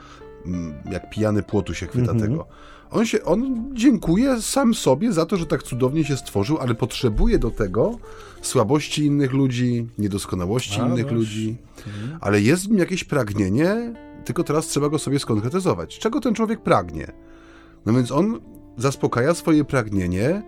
[0.46, 2.28] mm, jak pijany płotu się chwyta mm -hmm.
[2.28, 2.46] tego.
[2.90, 7.38] On się, on dziękuje sam sobie za to, że tak cudownie się stworzył, ale potrzebuje
[7.38, 7.98] do tego
[8.42, 11.56] słabości innych ludzi, niedoskonałości A, innych ludzi.
[11.86, 12.18] Mhm.
[12.20, 15.98] Ale jest w nim jakieś pragnienie, tylko teraz trzeba go sobie skonkretyzować.
[15.98, 17.12] Czego ten człowiek pragnie?
[17.86, 18.40] No więc on
[18.76, 20.42] zaspokaja swoje pragnienie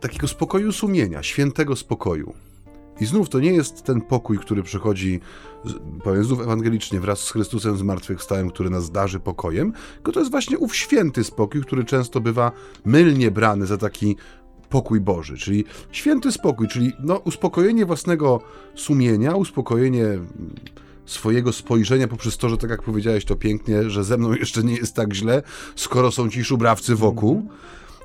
[0.00, 2.34] takiego spokoju sumienia, świętego spokoju.
[3.00, 5.20] I znów to nie jest ten pokój, który przychodzi,
[6.04, 10.58] powiem znów ewangelicznie, wraz z Chrystusem zmartwychwstałym, który nas darzy pokojem, tylko to jest właśnie
[10.58, 12.52] ów święty spokój, który często bywa
[12.84, 14.16] mylnie brany za taki
[14.68, 18.40] pokój Boży, czyli święty spokój, czyli no, uspokojenie własnego
[18.74, 20.04] sumienia, uspokojenie
[21.06, 24.74] swojego spojrzenia poprzez to, że tak jak powiedziałeś to pięknie, że ze mną jeszcze nie
[24.74, 25.42] jest tak źle,
[25.76, 27.48] skoro są ci szubrawcy wokół.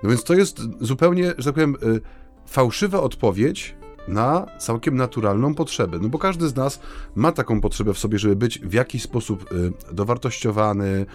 [0.03, 2.01] No więc to jest zupełnie, że tak powiem, y,
[2.45, 3.75] fałszywa odpowiedź
[4.09, 5.99] na całkiem naturalną potrzebę.
[6.01, 6.79] No bo każdy z nas
[7.15, 11.05] ma taką potrzebę w sobie, żeby być w jakiś sposób y, dowartościowany,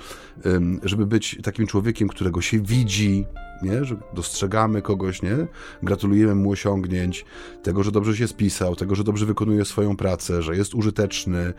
[0.82, 3.24] żeby być takim człowiekiem, którego się widzi,
[3.62, 3.84] nie?
[3.84, 5.46] że dostrzegamy kogoś, nie?
[5.82, 7.24] gratulujemy mu osiągnięć,
[7.62, 11.52] tego, że dobrze się spisał, tego, że dobrze wykonuje swoją pracę, że jest użyteczny,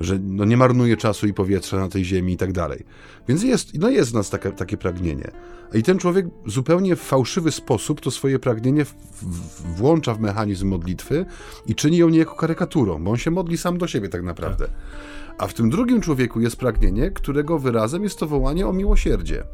[0.00, 2.84] że no, nie marnuje czasu i powietrza na tej ziemi i tak dalej.
[3.28, 5.30] Więc jest, no jest w nas takie, takie pragnienie.
[5.74, 10.68] I ten człowiek zupełnie w fałszywy sposób to swoje pragnienie w, w, włącza w mechanizm
[10.68, 11.26] modlitwy
[11.66, 14.68] i czyni ją niejako karykaturą, bo on się modli sam do siebie tak naprawdę.
[15.38, 19.44] A w tym drugim człowieku jest pragnienie, którego wyrazem jest to wołanie o miłosierdzie.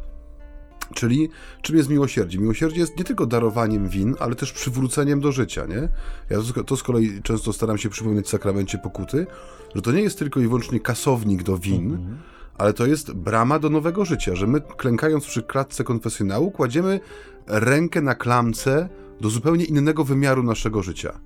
[0.94, 1.28] Czyli
[1.62, 2.38] czym jest miłosierdzie?
[2.38, 5.88] Miłosierdzie jest nie tylko darowaniem win, ale też przywróceniem do życia, nie?
[6.30, 9.26] Ja to, to z kolei często staram się przypomnieć w sakramencie pokuty,
[9.74, 12.18] że to nie jest tylko i wyłącznie kasownik do win, mhm.
[12.58, 17.00] ale to jest brama do nowego życia, że my klękając przy klatce konfesjonału kładziemy
[17.46, 18.88] rękę na klamce
[19.20, 21.20] do zupełnie innego wymiaru naszego życia.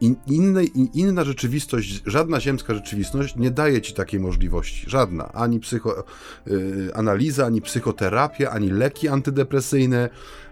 [0.00, 4.90] In, inne, in, inna rzeczywistość, żadna ziemska rzeczywistość nie daje ci takiej możliwości.
[4.90, 5.32] Żadna.
[5.32, 10.08] Ani psychoanaliza, y, ani psychoterapia, ani leki antydepresyjne,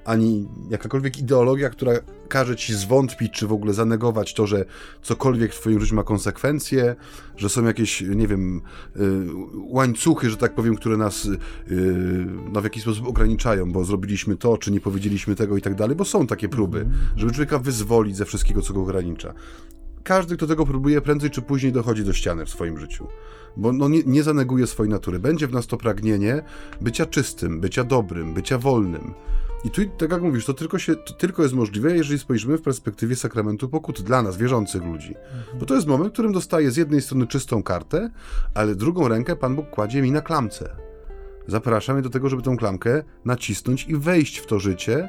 [0.06, 1.92] ani jakakolwiek ideologia, która
[2.28, 4.64] każe ci zwątpić, czy w ogóle zanegować to, że
[5.02, 6.96] cokolwiek w twoim życiu ma konsekwencje,
[7.36, 8.60] że są jakieś, nie wiem,
[8.96, 9.00] y,
[9.54, 11.38] łańcuchy, że tak powiem, które nas y,
[12.52, 15.96] no, w jakiś sposób ograniczają, bo zrobiliśmy to, czy nie powiedzieliśmy tego i tak dalej,
[15.96, 16.86] bo są takie próby,
[17.16, 19.34] żeby człowieka wyzwolić ze wszystkiego, co go ogranicza
[20.06, 23.08] każdy, kto tego próbuje, prędzej czy później dochodzi do ściany w swoim życiu.
[23.56, 25.18] Bo no, nie, nie zaneguje swojej natury.
[25.18, 26.42] Będzie w nas to pragnienie
[26.80, 29.14] bycia czystym, bycia dobrym, bycia wolnym.
[29.66, 32.62] I tu, tak jak mówisz, to tylko, się, to tylko jest możliwe, jeżeli spojrzymy w
[32.62, 35.14] perspektywie sakramentu pokuty dla nas, wierzących ludzi.
[35.60, 38.10] Bo to jest moment, w którym dostaję z jednej strony czystą kartę,
[38.54, 40.76] ale drugą rękę Pan Bóg kładzie mi na klamce.
[41.46, 45.08] Zaprasza mnie do tego, żeby tą klamkę nacisnąć i wejść w to życie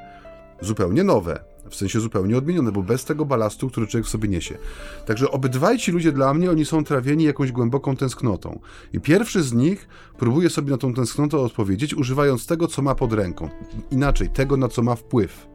[0.61, 1.39] zupełnie nowe.
[1.69, 4.57] W sensie zupełnie odmienione, bo bez tego balastu, który człowiek w sobie niesie.
[5.05, 8.59] Także obydwaj ci ludzie dla mnie, oni są trawieni jakąś głęboką tęsknotą.
[8.93, 9.87] I pierwszy z nich
[10.17, 13.49] próbuje sobie na tą tęsknotę odpowiedzieć, używając tego, co ma pod ręką.
[13.91, 15.47] Inaczej, tego, na co ma wpływ.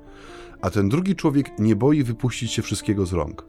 [0.61, 3.45] A ten drugi człowiek nie boi wypuścić się wszystkiego z rąk.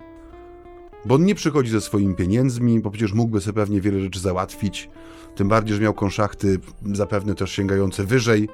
[1.05, 4.89] Bo on nie przychodzi ze swoimi pieniędzmi, bo przecież mógłby sobie pewnie wiele rzeczy załatwić.
[5.35, 6.59] Tym bardziej, że miał konszachty
[6.93, 8.49] zapewne też sięgające wyżej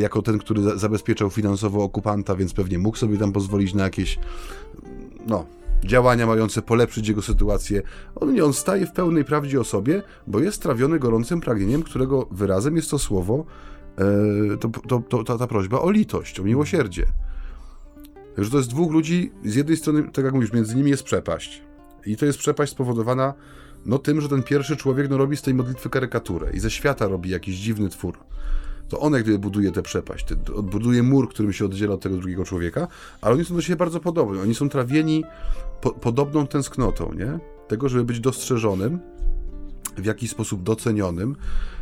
[0.00, 4.18] jako ten, który zabezpieczał finansowo okupanta, więc pewnie mógł sobie tam pozwolić na jakieś
[5.26, 5.46] no,
[5.84, 7.82] działania mające polepszyć jego sytuację.
[8.14, 12.28] On nie, on staje w pełnej prawdzie o sobie, bo jest trawiony gorącym pragnieniem, którego
[12.30, 13.44] wyrazem jest to słowo,
[13.96, 17.06] e, to, to, to, to, ta prośba o litość, o miłosierdzie.
[18.36, 21.62] Także to jest dwóch ludzi, z jednej strony, tak jak mówisz, między nimi jest przepaść.
[22.06, 23.34] I to jest przepaść spowodowana
[23.86, 27.08] no tym, że ten pierwszy człowiek no, robi z tej modlitwy karykaturę i ze świata
[27.08, 28.18] robi jakiś dziwny twór
[28.90, 30.26] to on jak gdyby buduje tę przepaść,
[30.62, 32.88] buduje mur, którym się oddziela od tego drugiego człowieka,
[33.20, 34.40] ale oni są do siebie bardzo podobni.
[34.40, 35.24] Oni są trawieni
[35.80, 37.38] po, podobną tęsknotą, nie?
[37.68, 38.98] Tego, żeby być dostrzeżonym,
[39.96, 41.36] w jakiś sposób docenionym,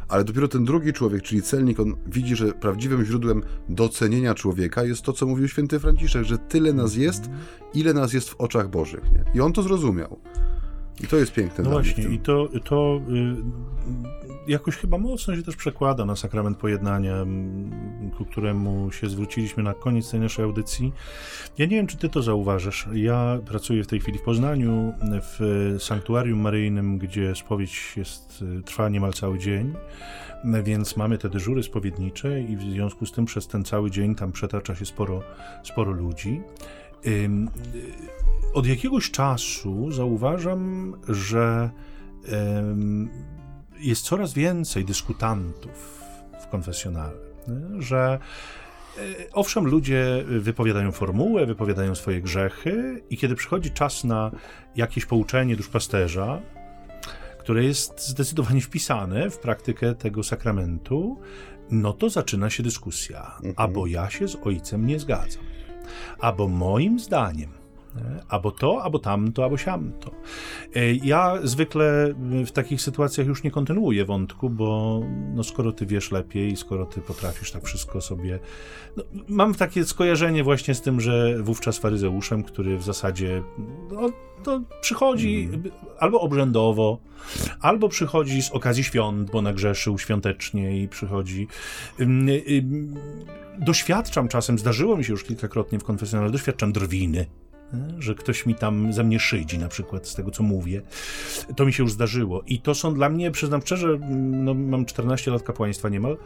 [0.08, 5.02] ale dopiero ten drugi człowiek, czyli celnik, on widzi, że prawdziwym źródłem docenienia człowieka jest
[5.02, 7.30] to, co mówił święty Franciszek, że tyle nas jest,
[7.74, 9.04] ile nas jest w oczach Bożych.
[9.12, 9.24] Nie?
[9.34, 10.18] I on to zrozumiał.
[11.04, 11.64] I to jest piękne.
[11.64, 17.26] No właśnie, i to, to y, jakoś chyba mocno się też przekłada na sakrament pojednania,
[18.16, 20.92] ku któremu się zwróciliśmy na koniec tej naszej audycji.
[21.58, 22.88] Ja nie wiem, czy ty to zauważasz.
[22.92, 28.88] Ja pracuję w tej chwili w Poznaniu, w sanktuarium maryjnym, gdzie spowiedź jest, y, trwa
[28.88, 29.74] niemal cały dzień
[30.64, 34.32] więc mamy te dyżury spowiednicze i w związku z tym przez ten cały dzień tam
[34.32, 35.22] przetacza się sporo,
[35.62, 36.40] sporo ludzi
[38.54, 41.70] od jakiegoś czasu zauważam, że
[43.80, 46.02] jest coraz więcej dyskutantów
[46.42, 47.16] w konfesjonale,
[47.78, 48.18] że
[48.98, 49.00] e,
[49.32, 54.30] Owszem, ludzie wypowiadają formułę, wypowiadają swoje grzechy, i kiedy przychodzi czas na
[54.76, 56.40] jakieś pouczenie duszpasterza,
[57.38, 61.20] które jest zdecydowanie wpisane w praktykę tego sakramentu,
[61.70, 63.32] no to zaczyna się dyskusja.
[63.36, 63.54] Mhm.
[63.56, 65.44] Albo ja się z ojcem nie zgadzam,
[66.18, 67.57] albo moim zdaniem
[68.28, 70.10] Albo to, albo tamto, albo siamto.
[70.74, 72.14] E, ja zwykle
[72.46, 75.00] w takich sytuacjach już nie kontynuuję wątku, bo
[75.34, 78.38] no skoro ty wiesz lepiej, skoro ty potrafisz tak wszystko sobie.
[78.96, 83.42] No, mam takie skojarzenie właśnie z tym, że wówczas faryzeuszem, który w zasadzie
[83.90, 84.10] no,
[84.42, 85.62] to przychodzi mm.
[85.98, 86.98] albo obrzędowo,
[87.60, 91.48] albo przychodzi z okazji świąt, bo nagrzeszył świątecznie i przychodzi.
[93.58, 97.26] Doświadczam czasem, zdarzyło mi się już kilkakrotnie w konfesjonale, doświadczam drwiny
[97.98, 100.82] że ktoś mi tam ze mnie szydzi, na przykład z tego, co mówię.
[101.56, 102.42] To mi się już zdarzyło.
[102.46, 103.98] I to są dla mnie, przyznam szczerze,
[104.30, 106.16] no, mam 14 lat kapłaństwa niemal,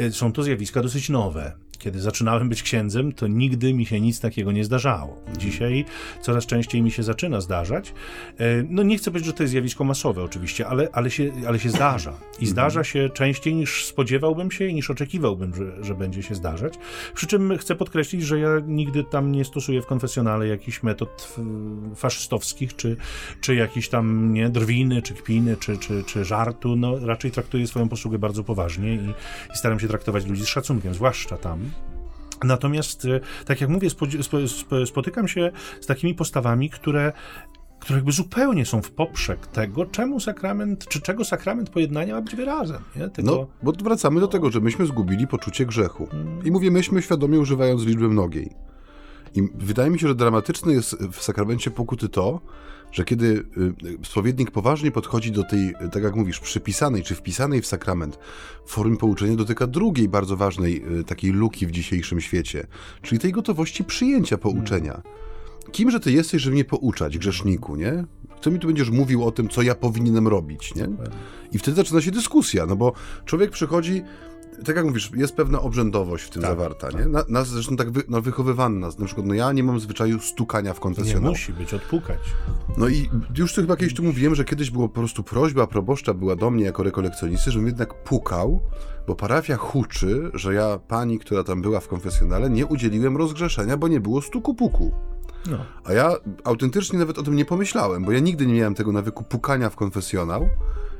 [0.00, 4.20] y, są to zjawiska dosyć nowe kiedy zaczynałem być księdzem, to nigdy mi się nic
[4.20, 5.18] takiego nie zdarzało.
[5.38, 5.84] Dzisiaj
[6.20, 7.94] coraz częściej mi się zaczyna zdarzać.
[8.38, 11.58] E, no nie chcę powiedzieć, że to jest zjawisko masowe oczywiście, ale, ale, się, ale
[11.58, 12.12] się zdarza.
[12.40, 16.74] I zdarza się częściej niż spodziewałbym się i niż oczekiwałbym, że, że będzie się zdarzać.
[17.14, 21.36] Przy czym chcę podkreślić, że ja nigdy tam nie stosuję w konfesjonale jakichś metod
[21.96, 22.96] faszystowskich, czy,
[23.40, 26.76] czy jakichś tam nie, drwiny, czy kpiny, czy, czy, czy żartu.
[26.76, 29.08] No raczej traktuję swoją posługę bardzo poważnie i,
[29.54, 31.61] i staram się traktować ludzi z szacunkiem, zwłaszcza tam.
[32.44, 33.88] Natomiast, e, tak jak mówię,
[34.86, 35.50] spotykam się
[35.80, 37.12] z takimi postawami, które
[37.82, 42.36] które jakby zupełnie są w poprzek tego, czemu sakrament, czy czego sakrament pojednania ma być
[42.36, 42.82] wyrazem.
[42.96, 43.10] Nie?
[43.18, 46.08] No, bo wracamy do tego, że myśmy zgubili poczucie grzechu.
[46.44, 48.50] I mówię myśmy świadomie używając liczby mnogiej.
[49.34, 52.40] I wydaje mi się, że dramatyczne jest w sakramencie pokuty to,
[52.92, 57.66] że kiedy y, spowiednik poważnie podchodzi do tej, tak jak mówisz, przypisanej czy wpisanej w
[57.66, 58.18] sakrament
[58.66, 62.66] formy pouczenia, dotyka drugiej bardzo ważnej y, takiej luki w dzisiejszym świecie,
[63.02, 65.02] czyli tej gotowości przyjęcia pouczenia.
[65.72, 68.04] Kimże ty jesteś, żeby mnie pouczać, grzeszniku, nie?
[68.40, 70.88] Co mi tu będziesz mówił o tym, co ja powinienem robić, nie?
[71.52, 72.92] I wtedy zaczyna się dyskusja, no bo
[73.24, 74.02] człowiek przychodzi
[74.62, 77.00] tak jak mówisz, jest pewna obrzędowość w tym tak, zawarta, tak.
[77.00, 77.06] nie?
[77.06, 78.98] Na, nas zresztą tak wy, no, wychowywano nas.
[78.98, 81.22] Na przykład, no ja nie mam zwyczaju stukania w konfesjonał.
[81.22, 82.18] Nie musi być, odpukać.
[82.76, 86.14] No i już to chyba kiedyś tu mówiłem, że kiedyś było po prostu prośba proboszcza
[86.14, 88.60] była do mnie jako rekolekcjonisty, żebym jednak pukał,
[89.06, 93.88] bo parafia huczy, że ja pani, która tam była w konfesjonale, nie udzieliłem rozgrzeszenia, bo
[93.88, 94.92] nie było stuku puku.
[95.50, 95.58] No.
[95.84, 96.12] A ja
[96.44, 99.76] autentycznie nawet o tym nie pomyślałem, bo ja nigdy nie miałem tego nawyku pukania w
[99.76, 100.48] konfesjonał.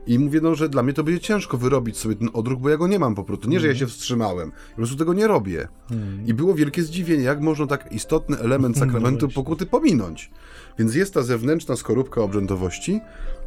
[0.07, 2.77] I mówię, no, że dla mnie to będzie ciężko wyrobić sobie ten odruch, bo ja
[2.77, 3.49] go nie mam po prostu.
[3.49, 4.51] Nie, że ja się wstrzymałem.
[4.51, 5.69] Po prostu tego nie robię.
[5.89, 6.27] Hmm.
[6.27, 10.31] I było wielkie zdziwienie, jak można tak istotny element sakramentu pokuty pominąć.
[10.79, 13.01] Więc jest ta zewnętrzna skorupka obrzędowości,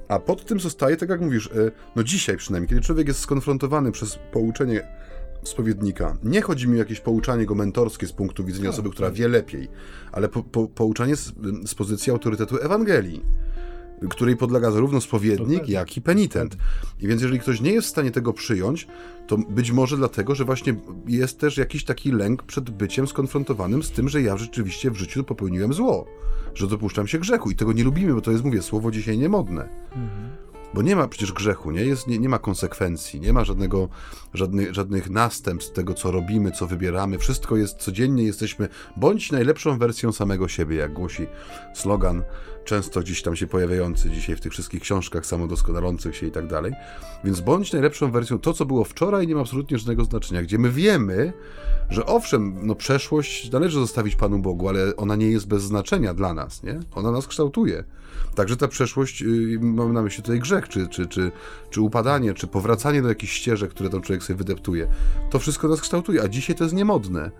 [0.08, 3.92] a pod tym zostaje, tak jak mówisz, e, no dzisiaj przynajmniej, kiedy człowiek jest skonfrontowany
[3.92, 4.88] przez pouczenie
[5.44, 6.18] spowiednika.
[6.24, 9.18] Nie chodzi mi o jakieś pouczanie go mentorskie z punktu widzenia tak, osoby, która tak.
[9.18, 9.68] wie lepiej,
[10.12, 11.34] ale po, po, pouczanie z,
[11.66, 13.22] z pozycji autorytetu Ewangelii
[14.10, 16.58] której podlega zarówno spowiednik, jak i penitent.
[17.00, 18.88] I więc jeżeli ktoś nie jest w stanie tego przyjąć,
[19.28, 20.76] to być może dlatego, że właśnie
[21.08, 25.24] jest też jakiś taki lęk przed byciem skonfrontowanym z tym, że ja rzeczywiście w życiu
[25.24, 26.08] popełniłem zło,
[26.56, 29.70] że dopuszczam się grzechu i tego nie lubimy, bo to jest, mówię, słowo dzisiaj niemodne.
[29.96, 30.46] Mhm.
[30.74, 33.90] Bo nie ma przecież grzechu, nie, jest, nie, nie ma konsekwencji, nie ma żadnego,
[34.34, 37.18] żadnych, żadnych następstw tego, co robimy, co wybieramy.
[37.18, 41.28] Wszystko jest codziennie, jesteśmy bądź najlepszą wersją samego siebie, jak głosi
[41.74, 42.24] slogan,
[42.66, 46.74] często gdzieś tam się pojawiający dzisiaj w tych wszystkich książkach samodoskonalących się i tak dalej.
[47.24, 48.40] Więc bądź najlepszą wersją.
[48.40, 51.34] To, co było wczoraj, nie ma absolutnie żadnego znaczenia, gdzie my wiemy,
[51.90, 56.34] że owszem, no przeszłość należy zostawić Panu Bogu, ale ona nie jest bez znaczenia dla
[56.34, 56.80] nas, nie?
[56.96, 57.84] Ona nas kształtuje.
[58.36, 61.32] Także ta przeszłość, yy, mam na myśli tutaj grzech, czy, czy, czy,
[61.70, 64.88] czy upadanie, czy powracanie do jakichś ścieżek, które tam człowiek sobie wydeptuje.
[65.32, 67.32] To wszystko nas kształtuje, a dzisiaj to jest niemodne.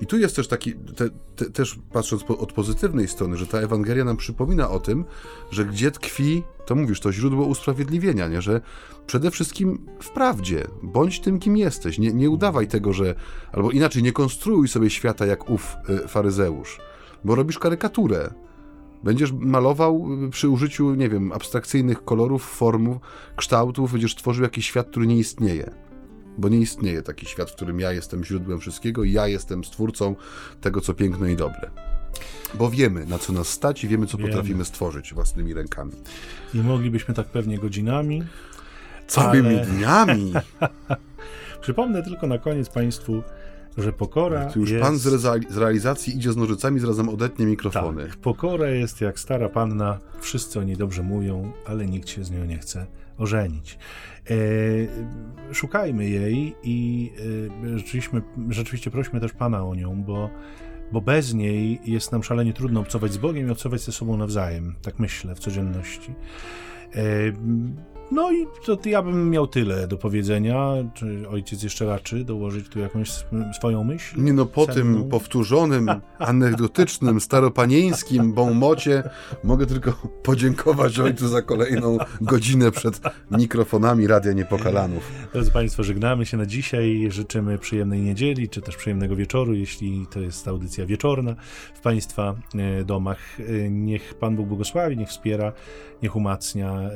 [0.00, 3.58] I tu jest też taki, te, te, też patrząc po, od pozytywnej strony, że ta
[3.58, 5.04] Ewangelia nam przypomina o tym,
[5.50, 8.42] że gdzie tkwi, to mówisz, to źródło usprawiedliwienia, nie?
[8.42, 8.60] że
[9.06, 11.98] przede wszystkim w prawdzie, bądź tym, kim jesteś.
[11.98, 13.14] Nie, nie udawaj tego, że,
[13.52, 16.78] albo inaczej, nie konstruuj sobie świata jak ów y, faryzeusz,
[17.24, 18.34] bo robisz karykaturę.
[19.04, 22.98] Będziesz malował y, przy użyciu, nie wiem, abstrakcyjnych kolorów, formów,
[23.36, 25.89] kształtów, będziesz tworzył jakiś świat, który nie istnieje.
[26.38, 30.16] Bo nie istnieje taki świat, w którym ja jestem źródłem wszystkiego i ja jestem stwórcą
[30.60, 31.70] tego, co piękne i dobre.
[32.54, 34.30] Bo wiemy, na co nas stać i wiemy, co wiemy.
[34.30, 35.92] potrafimy stworzyć własnymi rękami.
[36.54, 38.22] I moglibyśmy tak pewnie godzinami.
[39.06, 39.66] Całymi ale...
[39.66, 40.32] dniami.
[41.62, 43.22] Przypomnę tylko na koniec Państwu,
[43.78, 44.50] że pokora.
[44.50, 44.82] Tu już jest...
[44.82, 45.02] pan z,
[45.50, 48.06] z, realizacji idzie z nożycami, zarazem odetnie mikrofony.
[48.06, 52.30] Tak, pokora jest jak stara panna, wszyscy o niej dobrze mówią, ale nikt się z
[52.30, 52.86] nią nie chce
[53.20, 53.78] ożenić.
[54.30, 54.34] E,
[55.54, 57.10] szukajmy jej i
[57.74, 60.30] e, rzeczywiście, rzeczywiście prośmy też Pana o nią, bo,
[60.92, 64.74] bo bez niej jest nam szalenie trudno obcować z Bogiem i obcować ze sobą nawzajem.
[64.82, 66.14] Tak myślę w codzienności.
[66.94, 67.02] E,
[68.10, 70.72] no i to ja bym miał tyle do powiedzenia.
[70.94, 73.10] Czy ojciec jeszcze raczy dołożyć tu jakąś
[73.56, 74.22] swoją myśl?
[74.22, 74.74] Nie no, po senną?
[74.74, 79.02] tym powtórzonym, anegdotycznym, staropanieńskim bonmocie
[79.44, 79.92] mogę tylko
[80.22, 83.00] podziękować ojcu za kolejną godzinę przed
[83.30, 85.12] mikrofonami Radia Niepokalanów.
[85.32, 87.06] Drodzy Państwo, żegnamy się na dzisiaj.
[87.10, 91.34] Życzymy przyjemnej niedzieli, czy też przyjemnego wieczoru, jeśli to jest audycja wieczorna
[91.74, 93.40] w Państwa e, domach.
[93.40, 95.52] E, niech Pan Bóg błogosławi, niech wspiera,
[96.02, 96.90] niech umacnia.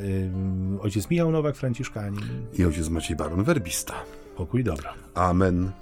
[0.81, 2.47] Ojciec Ojciec Michał Nowak, Franciszkanin.
[2.59, 3.95] I ojciec Maciej Baron, werbista.
[4.37, 4.95] Pokój dobra.
[5.15, 5.73] Amen.